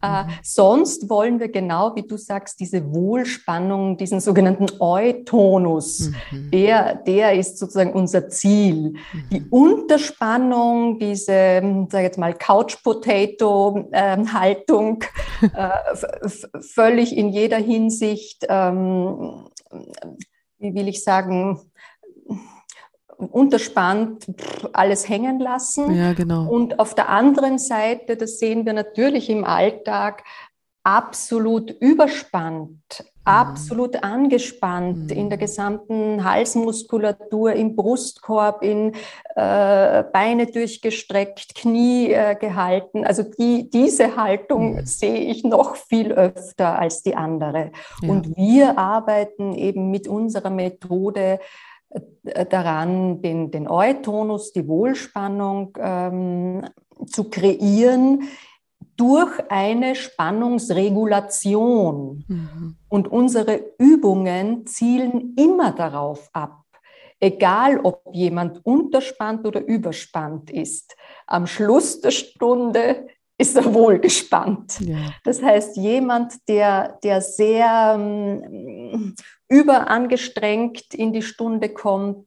Äh, 0.00 0.22
mhm. 0.24 0.28
sonst 0.42 1.10
wollen 1.10 1.40
wir 1.40 1.48
genau, 1.48 1.96
wie 1.96 2.06
du 2.06 2.16
sagst, 2.16 2.60
diese 2.60 2.94
Wohlspannung, 2.94 3.96
diesen 3.96 4.20
sogenannten 4.20 4.68
Eutonus, 4.78 6.12
mhm. 6.30 6.52
der, 6.52 6.94
der 6.94 7.34
ist 7.34 7.58
sozusagen 7.58 7.92
unser 7.92 8.28
Ziel. 8.28 8.94
Mhm. 9.12 9.24
Die 9.32 9.44
Unterspannung, 9.50 11.00
diese, 11.00 11.86
sag 11.90 12.02
jetzt 12.02 12.18
mal, 12.18 12.34
Couch-Potato-Haltung, 12.34 15.02
äh, 15.42 15.70
völlig 16.60 17.16
in 17.16 17.30
jeder 17.30 17.58
Hinsicht, 17.58 18.46
ähm, 18.48 19.48
wie 20.58 20.74
will 20.74 20.88
ich 20.88 21.02
sagen, 21.02 21.60
unterspannt 23.18 24.26
alles 24.72 25.08
hängen 25.08 25.40
lassen. 25.40 25.94
Ja, 25.94 26.12
genau. 26.12 26.48
Und 26.48 26.78
auf 26.78 26.94
der 26.94 27.08
anderen 27.08 27.58
Seite, 27.58 28.16
das 28.16 28.38
sehen 28.38 28.64
wir 28.64 28.72
natürlich 28.72 29.28
im 29.28 29.44
Alltag, 29.44 30.22
absolut 30.84 31.70
überspannt, 31.80 32.80
mhm. 33.00 33.06
absolut 33.24 34.02
angespannt 34.02 35.10
mhm. 35.10 35.16
in 35.16 35.28
der 35.28 35.36
gesamten 35.36 36.24
Halsmuskulatur, 36.24 37.52
im 37.52 37.76
Brustkorb, 37.76 38.62
in 38.62 38.94
äh, 39.34 40.04
Beine 40.04 40.46
durchgestreckt, 40.46 41.54
Knie 41.56 42.12
äh, 42.12 42.36
gehalten. 42.36 43.04
Also 43.04 43.22
die, 43.22 43.68
diese 43.68 44.16
Haltung 44.16 44.76
mhm. 44.76 44.86
sehe 44.86 45.18
ich 45.18 45.44
noch 45.44 45.76
viel 45.76 46.12
öfter 46.12 46.78
als 46.78 47.02
die 47.02 47.16
andere. 47.16 47.72
Ja. 48.00 48.08
Und 48.08 48.36
wir 48.36 48.78
arbeiten 48.78 49.54
eben 49.54 49.90
mit 49.90 50.08
unserer 50.08 50.50
Methode 50.50 51.38
daran, 52.50 53.22
den, 53.22 53.50
den 53.50 53.66
Eutonus, 53.68 54.52
die 54.52 54.68
Wohlspannung 54.68 55.74
ähm, 55.80 56.62
zu 57.06 57.30
kreieren 57.30 58.24
durch 58.96 59.30
eine 59.48 59.94
Spannungsregulation. 59.94 62.24
Mhm. 62.26 62.76
Und 62.88 63.08
unsere 63.08 63.62
Übungen 63.78 64.66
zielen 64.66 65.34
immer 65.36 65.72
darauf 65.72 66.28
ab, 66.32 66.64
egal 67.20 67.78
ob 67.80 68.02
jemand 68.12 68.66
unterspannt 68.66 69.46
oder 69.46 69.64
überspannt 69.64 70.50
ist. 70.50 70.96
Am 71.26 71.46
Schluss 71.46 72.00
der 72.00 72.10
Stunde 72.10 73.06
ist 73.38 73.56
er 73.56 73.72
wohl 73.72 74.00
gespannt. 74.00 74.80
Ja. 74.80 74.96
Das 75.24 75.40
heißt, 75.40 75.76
jemand, 75.76 76.34
der, 76.48 76.98
der 77.04 77.20
sehr 77.20 77.94
ähm, 77.96 79.14
überangestrengt 79.48 80.92
in 80.92 81.12
die 81.12 81.22
Stunde 81.22 81.68
kommt, 81.68 82.26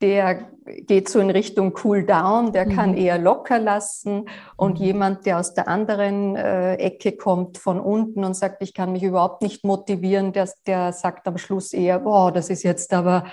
der 0.00 0.48
geht 0.64 1.08
so 1.08 1.18
in 1.18 1.30
Richtung 1.30 1.74
Cool 1.82 2.04
Down, 2.04 2.52
der 2.52 2.66
mhm. 2.66 2.74
kann 2.74 2.96
eher 2.96 3.18
locker 3.18 3.58
lassen. 3.58 4.28
Und 4.56 4.78
mhm. 4.78 4.86
jemand, 4.86 5.26
der 5.26 5.38
aus 5.38 5.54
der 5.54 5.68
anderen 5.68 6.36
äh, 6.36 6.74
Ecke 6.74 7.12
kommt, 7.12 7.58
von 7.58 7.80
unten 7.80 8.24
und 8.24 8.34
sagt, 8.34 8.62
ich 8.62 8.74
kann 8.74 8.92
mich 8.92 9.02
überhaupt 9.02 9.42
nicht 9.42 9.64
motivieren, 9.64 10.32
der, 10.32 10.48
der 10.66 10.92
sagt 10.92 11.26
am 11.26 11.38
Schluss 11.38 11.72
eher, 11.72 12.00
boah, 12.00 12.32
das 12.32 12.50
ist 12.50 12.64
jetzt 12.64 12.92
aber 12.92 13.24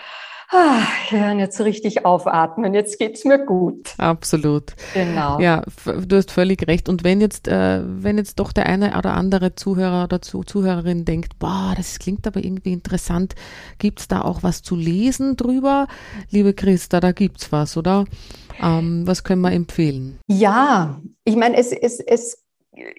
ja, 0.51 1.33
jetzt 1.33 1.59
richtig 1.61 2.05
aufatmen, 2.05 2.73
jetzt 2.73 2.99
geht's 2.99 3.25
mir 3.25 3.39
gut. 3.39 3.93
Absolut. 3.97 4.73
Genau. 4.93 5.39
Ja, 5.39 5.63
du 5.85 6.15
hast 6.15 6.31
völlig 6.31 6.67
recht. 6.67 6.89
Und 6.89 7.03
wenn 7.03 7.21
jetzt, 7.21 7.47
äh, 7.47 7.81
wenn 7.83 8.17
jetzt 8.17 8.39
doch 8.39 8.51
der 8.51 8.67
eine 8.67 8.97
oder 8.97 9.13
andere 9.13 9.55
Zuhörer 9.55 10.05
oder 10.05 10.21
Zuhörerin 10.21 11.05
denkt, 11.05 11.39
boah, 11.39 11.73
das 11.75 11.99
klingt 11.99 12.27
aber 12.27 12.43
irgendwie 12.43 12.73
interessant, 12.73 13.35
gibt's 13.79 14.07
da 14.07 14.21
auch 14.21 14.43
was 14.43 14.61
zu 14.61 14.75
lesen 14.75 15.35
drüber? 15.35 15.87
Liebe 16.29 16.53
Christa, 16.53 16.99
da 16.99 17.11
gibt's 17.11 17.51
was, 17.51 17.77
oder? 17.77 18.05
Ähm, 18.61 19.05
was 19.05 19.23
können 19.23 19.41
wir 19.41 19.51
empfehlen? 19.51 20.19
Ja, 20.27 21.01
ich 21.23 21.35
meine, 21.35 21.57
es, 21.57 21.71
es, 21.71 21.99
es 21.99 22.45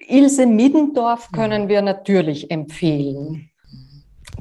Ilse 0.07 0.45
Middendorf 0.47 1.31
können 1.31 1.67
wir 1.67 1.81
natürlich 1.81 2.49
empfehlen 2.51 3.49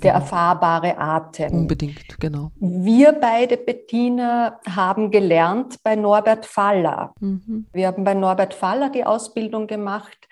der 0.02 0.12
erfahrbare 0.12 0.98
Atem. 0.98 1.52
Unbedingt, 1.52 2.18
genau. 2.20 2.50
Wir 2.58 3.12
beide, 3.12 3.56
Bettina, 3.56 4.60
haben 4.68 5.10
gelernt 5.10 5.82
bei 5.82 5.96
Norbert 5.96 6.44
Faller. 6.44 7.14
Mhm. 7.20 7.66
Wir 7.72 7.86
haben 7.86 8.04
bei 8.04 8.14
Norbert 8.14 8.54
Faller 8.54 8.90
die 8.90 9.04
Ausbildung 9.04 9.66
gemacht, 9.66 10.28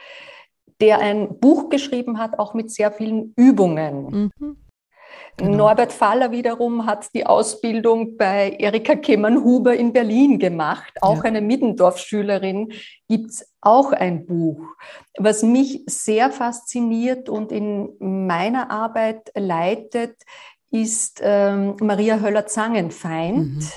der 0.80 0.98
ein 0.98 1.38
Buch 1.40 1.70
geschrieben 1.70 2.18
hat, 2.18 2.38
auch 2.38 2.52
mit 2.52 2.70
sehr 2.70 2.92
vielen 2.92 3.32
Übungen. 3.36 4.30
Mhm. 4.38 4.56
Genau. 5.36 5.56
Norbert 5.56 5.92
Faller 5.92 6.30
wiederum 6.30 6.86
hat 6.86 7.12
die 7.12 7.26
Ausbildung 7.26 8.16
bei 8.16 8.50
Erika 8.58 8.94
Kemann-Huber 8.94 9.74
in 9.74 9.92
Berlin 9.92 10.38
gemacht. 10.38 10.92
Auch 11.00 11.18
ja. 11.18 11.22
eine 11.24 11.40
Middendorf-Schülerin 11.40 12.72
gibt 13.08 13.30
es 13.30 13.52
auch 13.60 13.92
ein 13.92 14.26
Buch. 14.26 14.60
Was 15.18 15.42
mich 15.42 15.82
sehr 15.86 16.30
fasziniert 16.30 17.28
und 17.28 17.50
in 17.50 17.90
meiner 17.98 18.70
Arbeit 18.70 19.32
leitet, 19.34 20.16
ist 20.70 21.20
ähm, 21.22 21.76
Maria 21.80 22.20
Höller-Zangenfeind, 22.20 23.56
mhm. 23.56 23.68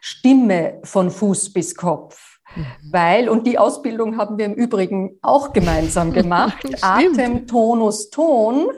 Stimme 0.00 0.80
von 0.84 1.10
Fuß 1.10 1.52
bis 1.52 1.74
Kopf. 1.74 2.38
Mhm. 2.54 2.66
Weil, 2.90 3.28
und 3.28 3.46
die 3.46 3.58
Ausbildung 3.58 4.16
haben 4.16 4.38
wir 4.38 4.46
im 4.46 4.54
Übrigen 4.54 5.18
auch 5.22 5.52
gemeinsam 5.52 6.12
gemacht, 6.12 6.64
Atem, 6.82 7.46
Tonus, 7.46 8.10
Ton. 8.10 8.68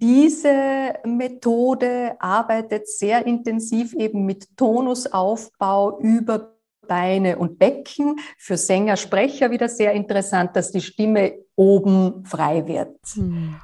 Diese 0.00 0.94
Methode 1.04 2.16
arbeitet 2.18 2.88
sehr 2.88 3.26
intensiv 3.26 3.94
eben 3.94 4.24
mit 4.24 4.56
Tonusaufbau 4.56 5.98
über 6.00 6.54
Beine 6.86 7.38
und 7.38 7.58
Becken. 7.58 8.16
Für 8.38 8.56
Sänger, 8.56 8.96
Sprecher 8.96 9.50
wieder 9.50 9.68
sehr 9.68 9.92
interessant, 9.92 10.56
dass 10.56 10.72
die 10.72 10.80
Stimme 10.80 11.34
oben 11.54 12.24
frei 12.24 12.66
wird. 12.66 12.96
Hm, 13.14 13.56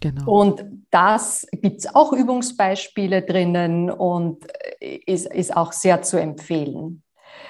genau. 0.00 0.40
Und 0.40 0.64
das 0.90 1.46
gibt 1.52 1.80
es 1.80 1.94
auch 1.94 2.12
Übungsbeispiele 2.12 3.22
drinnen 3.22 3.90
und 3.90 4.44
ist, 4.80 5.26
ist 5.26 5.56
auch 5.56 5.72
sehr 5.72 6.02
zu 6.02 6.20
empfehlen. 6.20 7.02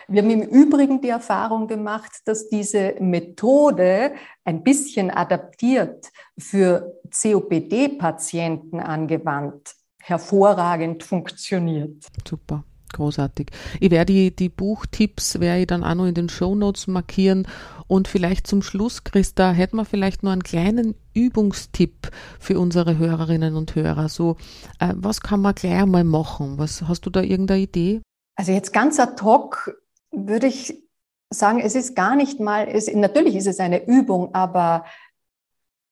Wir 0.08 0.22
haben 0.22 0.30
im 0.30 0.42
Übrigen 0.42 1.00
die 1.00 1.08
Erfahrung 1.08 1.66
gemacht, 1.66 2.10
dass 2.24 2.48
diese 2.48 2.94
Methode 3.00 4.12
ein 4.44 4.62
bisschen 4.62 5.10
adaptiert 5.10 6.10
für 6.38 6.92
COPD-Patienten 7.10 8.80
angewandt 8.80 9.74
hervorragend 10.02 11.04
funktioniert. 11.04 12.06
Super. 12.26 12.64
Großartig. 12.92 13.48
Ich 13.80 13.90
werde 13.90 14.12
die, 14.12 14.36
die 14.36 14.50
Buchtipps 14.50 15.40
werde 15.40 15.62
ich 15.62 15.66
dann 15.66 15.82
auch 15.82 15.94
noch 15.94 16.04
in 16.04 16.14
den 16.14 16.28
Shownotes 16.28 16.88
markieren 16.88 17.48
und 17.86 18.06
vielleicht 18.06 18.46
zum 18.46 18.62
Schluss, 18.62 19.02
Christa, 19.04 19.52
hätten 19.52 19.76
wir 19.76 19.86
vielleicht 19.86 20.22
noch 20.22 20.32
einen 20.32 20.42
kleinen 20.42 20.94
Übungstipp 21.14 22.10
für 22.38 22.60
unsere 22.60 22.98
Hörerinnen 22.98 23.56
und 23.56 23.74
Hörer. 23.74 24.10
So, 24.10 24.36
äh, 24.78 24.92
was 24.94 25.22
kann 25.22 25.40
man 25.40 25.54
gleich 25.54 25.72
einmal 25.72 26.04
machen? 26.04 26.58
Was 26.58 26.82
hast 26.82 27.06
du 27.06 27.10
da 27.10 27.22
irgendeine 27.22 27.62
Idee? 27.62 28.02
Also 28.34 28.52
jetzt 28.52 28.72
ganz 28.72 28.98
ad 28.98 29.22
hoc 29.22 29.76
würde 30.10 30.46
ich 30.46 30.82
sagen, 31.30 31.60
es 31.60 31.74
ist 31.74 31.94
gar 31.94 32.16
nicht 32.16 32.40
mal, 32.40 32.68
es, 32.68 32.92
natürlich 32.92 33.36
ist 33.36 33.46
es 33.46 33.60
eine 33.60 33.86
Übung, 33.86 34.34
aber 34.34 34.84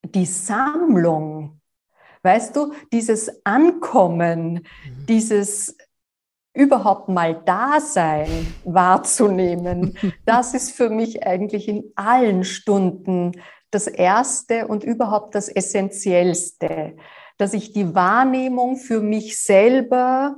die 0.04 0.26
Sammlung, 0.26 1.60
weißt 2.22 2.54
du, 2.56 2.72
dieses 2.92 3.44
Ankommen, 3.44 4.52
mhm. 4.52 5.06
dieses 5.06 5.76
überhaupt 6.52 7.08
mal 7.08 7.42
Dasein 7.44 8.54
wahrzunehmen, 8.64 9.96
das 10.26 10.54
ist 10.54 10.72
für 10.72 10.90
mich 10.90 11.26
eigentlich 11.26 11.68
in 11.68 11.92
allen 11.94 12.44
Stunden 12.44 13.32
das 13.70 13.86
Erste 13.86 14.66
und 14.66 14.82
überhaupt 14.82 15.34
das 15.34 15.48
Essentiellste, 15.48 16.96
dass 17.38 17.54
ich 17.54 17.72
die 17.72 17.94
Wahrnehmung 17.94 18.76
für 18.76 19.00
mich 19.00 19.40
selber 19.40 20.36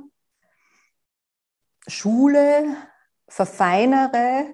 schule, 1.87 2.75
verfeinere 3.27 4.53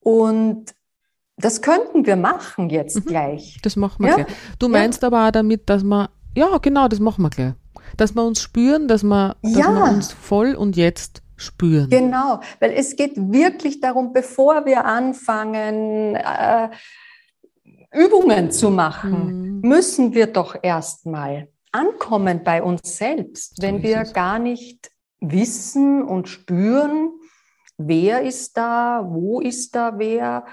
und 0.00 0.74
das 1.36 1.62
könnten 1.62 2.06
wir 2.06 2.16
machen 2.16 2.70
jetzt 2.70 2.96
mhm. 2.96 3.06
gleich. 3.06 3.58
Das 3.62 3.76
machen 3.76 4.04
wir 4.04 4.10
ja? 4.10 4.16
gleich. 4.16 4.36
Du 4.58 4.68
meinst 4.68 5.02
ja. 5.02 5.08
aber 5.08 5.26
auch 5.26 5.30
damit, 5.30 5.68
dass 5.68 5.82
man, 5.82 6.08
ja, 6.36 6.58
genau, 6.58 6.88
das 6.88 7.00
machen 7.00 7.22
wir 7.22 7.30
gleich. 7.30 7.52
Dass 7.96 8.14
wir 8.14 8.24
uns 8.24 8.40
spüren, 8.40 8.88
dass 8.88 9.02
wir, 9.02 9.36
dass 9.42 9.56
ja. 9.56 9.72
wir 9.72 9.84
uns 9.92 10.12
voll 10.12 10.54
und 10.54 10.76
jetzt 10.76 11.22
spüren. 11.36 11.90
Genau, 11.90 12.40
weil 12.60 12.72
es 12.72 12.94
geht 12.94 13.12
wirklich 13.16 13.80
darum, 13.80 14.12
bevor 14.12 14.64
wir 14.64 14.84
anfangen, 14.84 16.14
äh, 16.14 16.68
Übungen 17.92 18.50
zu 18.50 18.70
machen, 18.70 19.60
mhm. 19.60 19.68
müssen 19.68 20.14
wir 20.14 20.26
doch 20.28 20.56
erstmal 20.62 21.48
ankommen 21.72 22.42
bei 22.44 22.62
uns 22.62 22.96
selbst, 22.96 23.60
wenn 23.60 23.78
so 23.78 23.82
wir 23.82 24.04
gar 24.04 24.38
nicht 24.38 24.90
wissen 25.30 26.02
und 26.02 26.28
spüren, 26.28 27.10
wer 27.76 28.22
ist 28.22 28.56
da, 28.56 29.04
wo 29.08 29.40
ist 29.40 29.74
da 29.74 29.98
wer, 29.98 30.44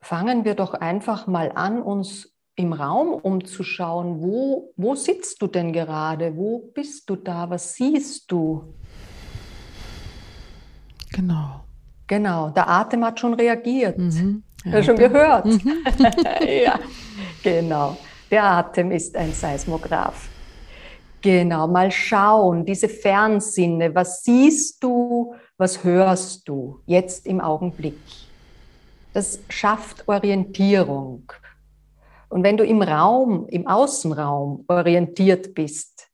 fangen 0.00 0.44
wir 0.44 0.54
doch 0.54 0.74
einfach 0.74 1.26
mal 1.26 1.52
an, 1.54 1.82
uns 1.82 2.34
im 2.56 2.72
Raum 2.72 3.14
umzuschauen. 3.14 4.20
Wo, 4.20 4.72
wo 4.76 4.94
sitzt 4.94 5.42
du 5.42 5.46
denn 5.46 5.72
gerade? 5.72 6.36
Wo 6.36 6.70
bist 6.74 7.08
du 7.10 7.16
da? 7.16 7.50
Was 7.50 7.74
siehst 7.74 8.30
du? 8.30 8.74
Genau. 11.12 11.64
Genau, 12.06 12.50
der 12.50 12.68
Atem 12.68 13.04
hat 13.04 13.18
schon 13.18 13.34
reagiert. 13.34 13.98
Mhm. 13.98 14.42
Ja, 14.64 14.82
schon 14.82 14.96
gehört. 14.96 15.46
Mhm. 15.46 15.84
ja, 16.64 16.78
genau. 17.42 17.96
Der 18.30 18.44
Atem 18.44 18.90
ist 18.90 19.16
ein 19.16 19.32
Seismograph. 19.32 20.28
Genau, 21.24 21.66
mal 21.66 21.90
schauen, 21.90 22.66
diese 22.66 22.86
Fernsinne, 22.86 23.94
was 23.94 24.24
siehst 24.24 24.84
du, 24.84 25.34
was 25.56 25.82
hörst 25.82 26.46
du 26.46 26.80
jetzt 26.84 27.26
im 27.26 27.40
Augenblick? 27.40 27.96
Das 29.14 29.38
schafft 29.48 30.06
Orientierung. 30.06 31.32
Und 32.28 32.42
wenn 32.42 32.58
du 32.58 32.64
im 32.66 32.82
Raum, 32.82 33.46
im 33.48 33.66
Außenraum 33.66 34.66
orientiert 34.68 35.54
bist 35.54 36.10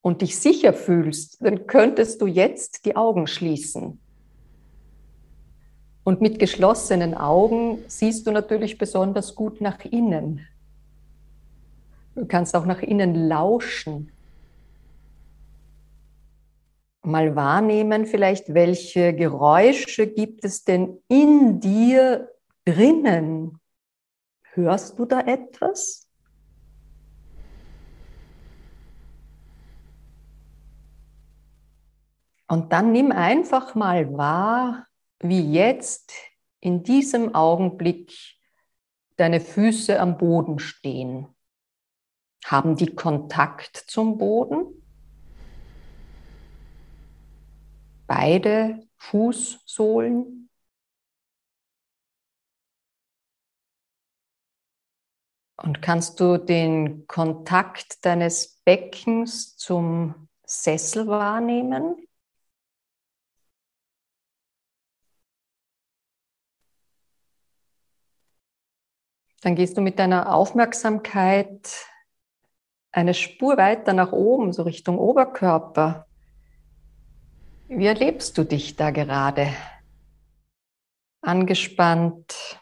und 0.00 0.22
dich 0.22 0.38
sicher 0.38 0.72
fühlst, 0.72 1.44
dann 1.44 1.66
könntest 1.66 2.22
du 2.22 2.28
jetzt 2.28 2.86
die 2.86 2.94
Augen 2.94 3.26
schließen. 3.26 3.98
Und 6.04 6.20
mit 6.20 6.38
geschlossenen 6.38 7.14
Augen 7.14 7.78
siehst 7.88 8.28
du 8.28 8.30
natürlich 8.30 8.78
besonders 8.78 9.34
gut 9.34 9.60
nach 9.60 9.84
innen. 9.84 10.46
Du 12.14 12.26
kannst 12.26 12.54
auch 12.54 12.64
nach 12.64 12.82
innen 12.82 13.26
lauschen. 13.26 14.12
Mal 17.06 17.36
wahrnehmen 17.36 18.04
vielleicht, 18.04 18.52
welche 18.52 19.14
Geräusche 19.14 20.08
gibt 20.08 20.44
es 20.44 20.64
denn 20.64 21.00
in 21.06 21.60
dir 21.60 22.32
drinnen? 22.64 23.60
Hörst 24.54 24.98
du 24.98 25.04
da 25.04 25.20
etwas? 25.20 26.10
Und 32.48 32.72
dann 32.72 32.90
nimm 32.90 33.12
einfach 33.12 33.76
mal 33.76 34.12
wahr, 34.16 34.88
wie 35.20 35.52
jetzt 35.52 36.12
in 36.58 36.82
diesem 36.82 37.36
Augenblick 37.36 38.12
deine 39.14 39.40
Füße 39.40 40.00
am 40.00 40.18
Boden 40.18 40.58
stehen. 40.58 41.28
Haben 42.44 42.74
die 42.74 42.96
Kontakt 42.96 43.76
zum 43.76 44.18
Boden? 44.18 44.82
Beide 48.06 48.86
Fußsohlen 48.98 50.46
Und 55.56 55.80
kannst 55.80 56.20
du 56.20 56.36
den 56.36 57.06
Kontakt 57.06 58.04
deines 58.04 58.60
Beckens 58.64 59.56
zum 59.56 60.28
Sessel 60.44 61.08
wahrnehmen? 61.08 62.06
Dann 69.42 69.54
gehst 69.54 69.76
du 69.76 69.80
mit 69.80 69.98
deiner 69.98 70.32
Aufmerksamkeit 70.34 71.86
eine 72.92 73.14
Spur 73.14 73.56
weiter 73.56 73.92
nach 73.92 74.12
oben, 74.12 74.52
so 74.52 74.62
Richtung 74.62 74.98
Oberkörper. 74.98 76.05
Wie 77.68 77.86
erlebst 77.86 78.38
du 78.38 78.44
dich 78.44 78.76
da 78.76 78.90
gerade? 78.90 79.48
Angespannt, 81.20 82.60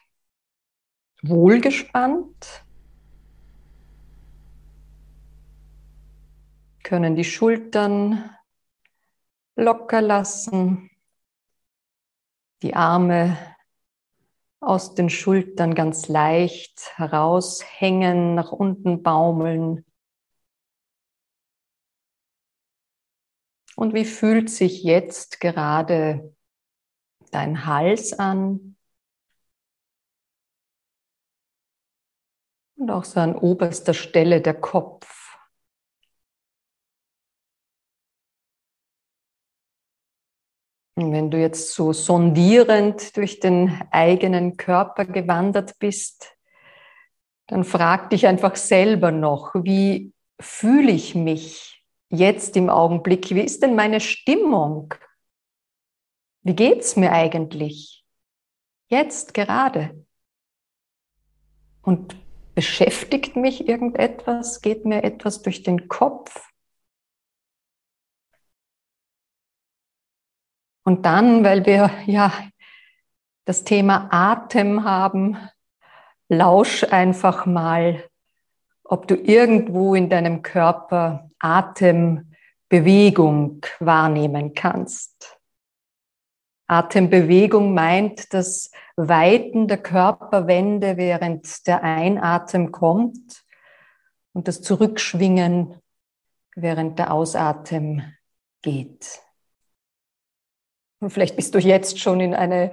wohlgespannt? 1.22 2.64
Können 6.82 7.16
die 7.16 7.24
Schultern 7.24 8.30
locker 9.56 10.00
lassen, 10.00 10.90
die 12.62 12.74
Arme 12.74 13.36
aus 14.60 14.94
den 14.94 15.10
Schultern 15.10 15.74
ganz 15.74 16.08
leicht 16.08 16.92
heraushängen, 16.96 18.34
nach 18.34 18.52
unten 18.52 19.02
baumeln. 19.02 19.84
Und 23.76 23.94
wie 23.94 24.04
fühlt 24.04 24.50
sich 24.50 24.82
jetzt 24.84 25.40
gerade 25.40 26.34
dein 27.32 27.66
Hals 27.66 28.12
an? 28.12 28.76
Und 32.76 32.90
auch 32.90 33.04
so 33.04 33.20
an 33.20 33.34
oberster 33.34 33.94
Stelle 33.94 34.40
der 34.40 34.54
Kopf. 34.54 35.24
Und 40.96 41.12
wenn 41.12 41.30
du 41.30 41.40
jetzt 41.40 41.72
so 41.74 41.92
sondierend 41.92 43.16
durch 43.16 43.40
den 43.40 43.82
eigenen 43.90 44.56
Körper 44.56 45.04
gewandert 45.04 45.78
bist, 45.80 46.36
dann 47.48 47.64
frag 47.64 48.10
dich 48.10 48.26
einfach 48.26 48.54
selber 48.54 49.10
noch, 49.10 49.54
wie 49.54 50.12
fühle 50.40 50.92
ich 50.92 51.14
mich 51.14 51.73
jetzt 52.14 52.56
im 52.56 52.70
Augenblick? 52.70 53.30
Wie 53.30 53.40
ist 53.40 53.62
denn 53.62 53.74
meine 53.74 54.00
Stimmung? 54.00 54.94
Wie 56.42 56.54
geht's 56.54 56.96
mir 56.96 57.12
eigentlich? 57.12 58.04
Jetzt 58.88 59.34
gerade. 59.34 60.04
Und 61.82 62.16
beschäftigt 62.54 63.36
mich 63.36 63.68
irgendetwas? 63.68 64.60
Geht 64.60 64.84
mir 64.84 65.02
etwas 65.02 65.42
durch 65.42 65.62
den 65.62 65.88
Kopf? 65.88 66.50
Und 70.84 71.06
dann, 71.06 71.44
weil 71.44 71.64
wir 71.64 71.90
ja 72.06 72.32
das 73.46 73.64
Thema 73.64 74.08
Atem 74.10 74.84
haben, 74.84 75.38
lausch 76.28 76.84
einfach 76.84 77.46
mal, 77.46 78.04
ob 78.84 79.08
du 79.08 79.14
irgendwo 79.14 79.94
in 79.94 80.10
deinem 80.10 80.42
Körper 80.42 81.30
Atembewegung 81.38 83.60
wahrnehmen 83.80 84.54
kannst. 84.54 85.38
Atembewegung 86.66 87.74
meint 87.74 88.32
das 88.32 88.70
Weiten 88.96 89.68
der 89.68 89.76
Körperwände, 89.78 90.96
während 90.96 91.66
der 91.66 91.82
Einatem 91.82 92.72
kommt 92.72 93.44
und 94.32 94.48
das 94.48 94.62
Zurückschwingen, 94.62 95.76
während 96.56 96.98
der 96.98 97.12
Ausatem 97.12 98.02
geht. 98.62 99.20
Und 101.00 101.10
vielleicht 101.10 101.36
bist 101.36 101.54
du 101.54 101.58
jetzt 101.58 102.00
schon 102.00 102.20
in 102.20 102.34
eine 102.34 102.72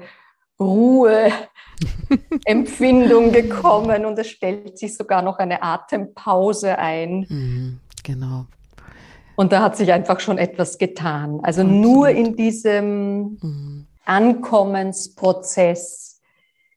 Ruheempfindung 0.60 3.32
gekommen 3.34 4.06
und 4.06 4.20
es 4.20 4.30
stellt 4.30 4.78
sich 4.78 4.96
sogar 4.96 5.22
noch 5.22 5.40
eine 5.40 5.64
Atempause 5.64 6.78
ein. 6.78 7.26
Mhm, 7.28 7.80
genau. 8.04 8.46
Und 9.36 9.52
da 9.52 9.64
hat 9.64 9.78
sich 9.78 9.92
einfach 9.92 10.20
schon 10.20 10.38
etwas 10.38 10.78
getan. 10.78 11.40
Also 11.42 11.62
Absolut. 11.62 11.82
nur 11.82 12.10
in 12.10 12.36
diesem 12.36 13.40
mhm. 13.42 13.88
Ankommensprozess, 14.06 16.22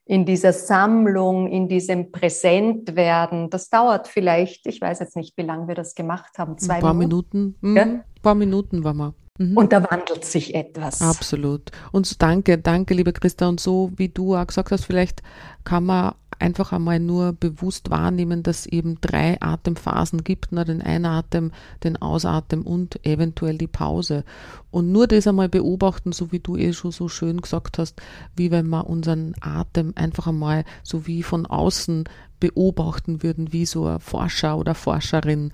in 0.05 0.25
dieser 0.25 0.53
Sammlung, 0.53 1.47
in 1.47 1.67
diesem 1.67 2.11
Präsentwerden, 2.11 3.49
das 3.49 3.69
dauert 3.69 4.07
vielleicht, 4.07 4.67
ich 4.67 4.79
weiß 4.79 4.99
jetzt 4.99 5.15
nicht, 5.15 5.35
wie 5.37 5.41
lange 5.41 5.67
wir 5.67 5.75
das 5.75 5.95
gemacht 5.95 6.37
haben, 6.37 6.57
zwei 6.57 6.75
Ein 6.75 6.81
paar 6.81 6.93
Minuten. 6.93 7.55
Minuten. 7.61 7.71
Mhm. 7.71 7.77
Ja? 7.77 7.83
Ein 7.83 8.03
paar 8.21 8.35
Minuten 8.35 8.83
waren 8.83 8.97
wir. 8.97 9.13
Mhm. 9.37 9.57
Und 9.57 9.73
da 9.73 9.83
wandelt 9.89 10.23
sich 10.23 10.55
etwas. 10.55 11.01
Absolut. 11.01 11.71
Und 11.91 12.21
danke, 12.21 12.57
danke, 12.57 12.93
liebe 12.93 13.13
Christa. 13.13 13.47
Und 13.47 13.59
so 13.59 13.91
wie 13.97 14.09
du 14.09 14.35
auch 14.35 14.47
gesagt 14.47 14.71
hast, 14.71 14.85
vielleicht 14.85 15.21
kann 15.63 15.85
man 15.85 16.13
einfach 16.39 16.71
einmal 16.71 16.99
nur 16.99 17.33
bewusst 17.33 17.89
wahrnehmen, 17.89 18.43
dass 18.43 18.65
eben 18.65 18.99
drei 19.01 19.41
Atemphasen 19.41 20.23
gibt, 20.23 20.51
ne? 20.51 20.65
den 20.65 20.81
Einatem, 20.81 21.51
den 21.83 22.01
Ausatem 22.01 22.61
und 22.61 23.05
eventuell 23.05 23.57
die 23.57 23.67
Pause. 23.67 24.23
Und 24.71 24.91
nur 24.91 25.07
das 25.07 25.27
einmal 25.27 25.49
beobachten, 25.49 26.11
so 26.11 26.31
wie 26.31 26.39
du 26.39 26.57
eh 26.57 26.73
schon 26.73 26.91
so 26.91 27.07
schön 27.07 27.41
gesagt 27.41 27.77
hast, 27.77 28.01
wie 28.35 28.51
wenn 28.51 28.67
wir 28.67 28.87
unseren 28.87 29.33
Atem 29.41 29.93
einfach 29.95 30.27
einmal 30.27 30.65
so 30.83 31.07
wie 31.07 31.23
von 31.23 31.45
außen 31.45 32.05
beobachten 32.39 33.23
würden, 33.23 33.53
wie 33.53 33.65
so 33.65 33.87
ein 33.87 33.99
Forscher 33.99 34.57
oder 34.57 34.75
Forscherin. 34.75 35.53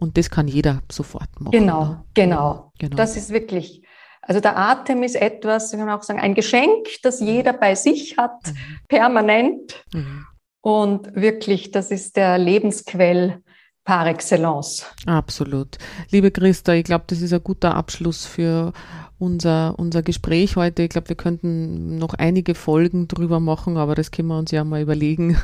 Und 0.00 0.16
das 0.16 0.30
kann 0.30 0.48
jeder 0.48 0.82
sofort 0.90 1.28
machen. 1.38 1.52
Genau, 1.52 1.84
ne? 1.84 2.04
genau, 2.14 2.72
genau. 2.78 2.96
Das 2.96 3.16
ist 3.16 3.30
wirklich, 3.30 3.86
also 4.22 4.40
der 4.40 4.56
Atem 4.58 5.02
ist 5.02 5.14
etwas, 5.14 5.72
ich 5.72 5.78
kann 5.78 5.90
auch 5.90 6.02
sagen, 6.02 6.18
ein 6.18 6.34
Geschenk, 6.34 6.88
das 7.02 7.20
jeder 7.20 7.52
bei 7.52 7.74
sich 7.74 8.16
hat, 8.16 8.46
mhm. 8.46 8.78
permanent. 8.88 9.84
Mhm. 9.92 10.26
Und 10.62 11.14
wirklich, 11.14 11.70
das 11.70 11.90
ist 11.90 12.16
der 12.16 12.38
Lebensquell 12.38 13.42
par 13.84 14.06
excellence. 14.06 14.84
Absolut. 15.06 15.78
Liebe 16.10 16.30
Christa, 16.30 16.74
ich 16.74 16.84
glaube, 16.84 17.04
das 17.06 17.22
ist 17.22 17.32
ein 17.32 17.42
guter 17.42 17.74
Abschluss 17.74 18.26
für 18.26 18.72
unser, 19.20 19.78
unser 19.78 20.02
Gespräch 20.02 20.56
heute. 20.56 20.82
Ich 20.82 20.88
glaube, 20.88 21.10
wir 21.10 21.16
könnten 21.16 21.98
noch 21.98 22.14
einige 22.14 22.54
Folgen 22.54 23.06
drüber 23.06 23.38
machen, 23.38 23.76
aber 23.76 23.94
das 23.94 24.10
können 24.10 24.28
wir 24.28 24.38
uns 24.38 24.50
ja 24.50 24.64
mal 24.64 24.80
überlegen. 24.80 25.36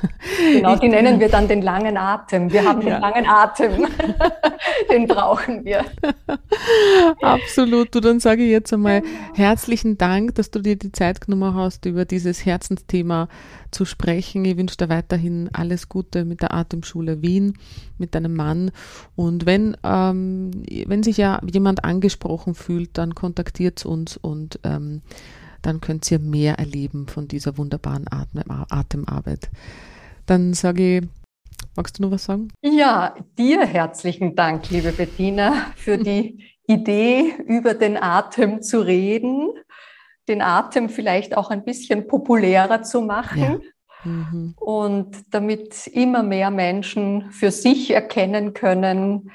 Genau, 0.52 0.76
die 0.76 0.88
nennen 0.88 1.20
wir 1.20 1.28
dann 1.28 1.46
den 1.46 1.60
langen 1.60 1.96
Atem. 1.96 2.50
Wir 2.50 2.64
haben 2.64 2.80
den 2.80 2.88
ja. 2.88 2.98
langen 2.98 3.26
Atem. 3.26 3.86
den 4.90 5.06
brauchen 5.06 5.64
wir. 5.64 5.84
Absolut. 7.20 7.94
Du, 7.94 8.00
dann 8.00 8.18
sage 8.18 8.44
ich 8.44 8.50
jetzt 8.50 8.72
einmal 8.72 9.02
herzlichen 9.34 9.98
Dank, 9.98 10.34
dass 10.36 10.50
du 10.50 10.60
dir 10.60 10.76
die 10.76 10.92
Zeit 10.92 11.20
genommen 11.20 11.54
hast, 11.54 11.84
über 11.84 12.06
dieses 12.06 12.46
Herzensthema 12.46 13.28
zu 13.70 13.84
sprechen. 13.84 14.44
Ich 14.44 14.56
wünsche 14.56 14.76
dir 14.76 14.88
weiterhin 14.88 15.50
alles 15.52 15.88
Gute 15.88 16.24
mit 16.24 16.40
der 16.40 16.54
Atemschule 16.54 17.20
Wien, 17.22 17.58
mit 17.98 18.14
deinem 18.14 18.34
Mann. 18.34 18.70
Und 19.14 19.44
wenn, 19.44 19.76
ähm, 19.82 20.50
wenn 20.86 21.02
sich 21.02 21.18
ja 21.18 21.40
jemand 21.50 21.84
angesprochen 21.84 22.54
fühlt, 22.54 22.96
dann 22.96 23.14
kontaktiert 23.66 23.86
uns 23.86 24.16
und 24.16 24.60
ähm, 24.64 25.02
dann 25.62 25.80
könnt 25.80 26.10
ihr 26.10 26.18
mehr 26.18 26.58
erleben 26.58 27.08
von 27.08 27.28
dieser 27.28 27.58
wunderbaren 27.58 28.06
Atem 28.10 28.42
Atemarbeit. 28.48 29.50
Dann 30.26 30.54
sage 30.54 30.98
ich, 30.98 31.08
magst 31.76 31.98
du 31.98 32.02
noch 32.02 32.10
was 32.10 32.24
sagen? 32.24 32.52
Ja, 32.62 33.14
dir 33.38 33.66
herzlichen 33.66 34.34
Dank, 34.36 34.70
liebe 34.70 34.92
Bettina, 34.92 35.72
für 35.76 35.98
die 35.98 36.44
Idee, 36.68 37.34
über 37.46 37.74
den 37.74 37.96
Atem 37.96 38.62
zu 38.62 38.80
reden 38.80 39.50
den 40.28 40.42
Atem 40.42 40.88
vielleicht 40.88 41.36
auch 41.36 41.50
ein 41.50 41.64
bisschen 41.64 42.08
populärer 42.08 42.82
zu 42.82 43.00
machen. 43.00 43.40
Ja. 43.40 43.60
Mhm. 44.02 44.54
Und 44.56 45.32
damit 45.32 45.86
immer 45.86 46.24
mehr 46.24 46.50
Menschen 46.50 47.30
für 47.30 47.52
sich 47.52 47.92
erkennen 47.92 48.52
können, 48.52 49.30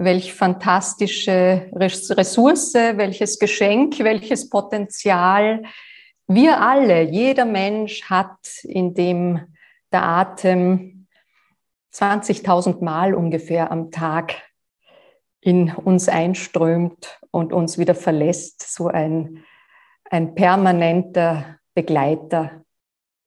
welch 0.00 0.32
fantastische 0.32 1.70
Ressource, 1.72 2.74
welches 2.74 3.38
Geschenk, 3.38 3.98
welches 4.00 4.48
Potenzial 4.48 5.62
wir 6.26 6.60
alle, 6.60 7.02
jeder 7.02 7.44
Mensch 7.44 8.04
hat, 8.04 8.38
in 8.62 8.94
dem 8.94 9.40
der 9.92 10.02
Atem 10.02 11.06
20.000 11.92 12.82
Mal 12.84 13.14
ungefähr 13.14 13.70
am 13.70 13.90
Tag 13.90 14.34
in 15.40 15.72
uns 15.72 16.08
einströmt 16.08 17.18
und 17.30 17.52
uns 17.52 17.78
wieder 17.78 17.94
verlässt. 17.94 18.72
So 18.72 18.88
ein 18.88 19.44
ein 20.10 20.34
permanenter 20.34 21.58
Begleiter. 21.74 22.64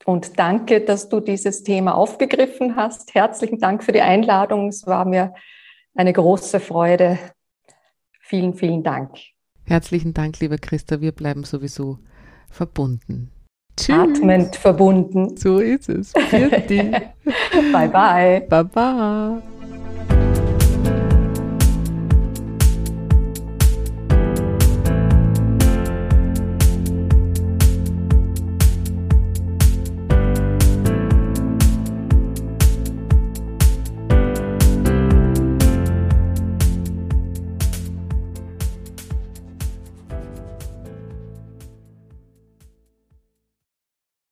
Und 0.05 0.37
danke, 0.37 0.81
dass 0.81 1.07
du 1.07 1.21
dieses 1.21 1.63
Thema 1.63 1.95
aufgegriffen 1.95 2.75
hast. 2.75 3.15
Herzlichen 3.15 3.59
Dank 3.59 3.83
für 3.83 3.93
die 3.93 4.01
Einladung. 4.01 4.67
Es 4.67 4.85
war 4.85 5.05
mir 5.05 5.33
eine 5.95 6.13
große 6.13 6.59
Freude. 6.59 7.17
Vielen, 8.21 8.53
vielen 8.53 8.83
Dank. 8.83 9.17
Herzlichen 9.65 10.13
Dank, 10.13 10.39
lieber 10.39 10.57
Christa. 10.57 11.01
Wir 11.01 11.11
bleiben 11.11 11.43
sowieso 11.43 11.99
verbunden. 12.49 13.31
Tschüss. 13.77 13.95
Atmend 13.95 14.55
verbunden. 14.55 15.35
So 15.37 15.59
ist 15.59 15.89
es. 15.89 16.13
bye 17.71 17.89
bye. 17.89 18.41
Bye 18.49 18.63
bye. 18.63 19.41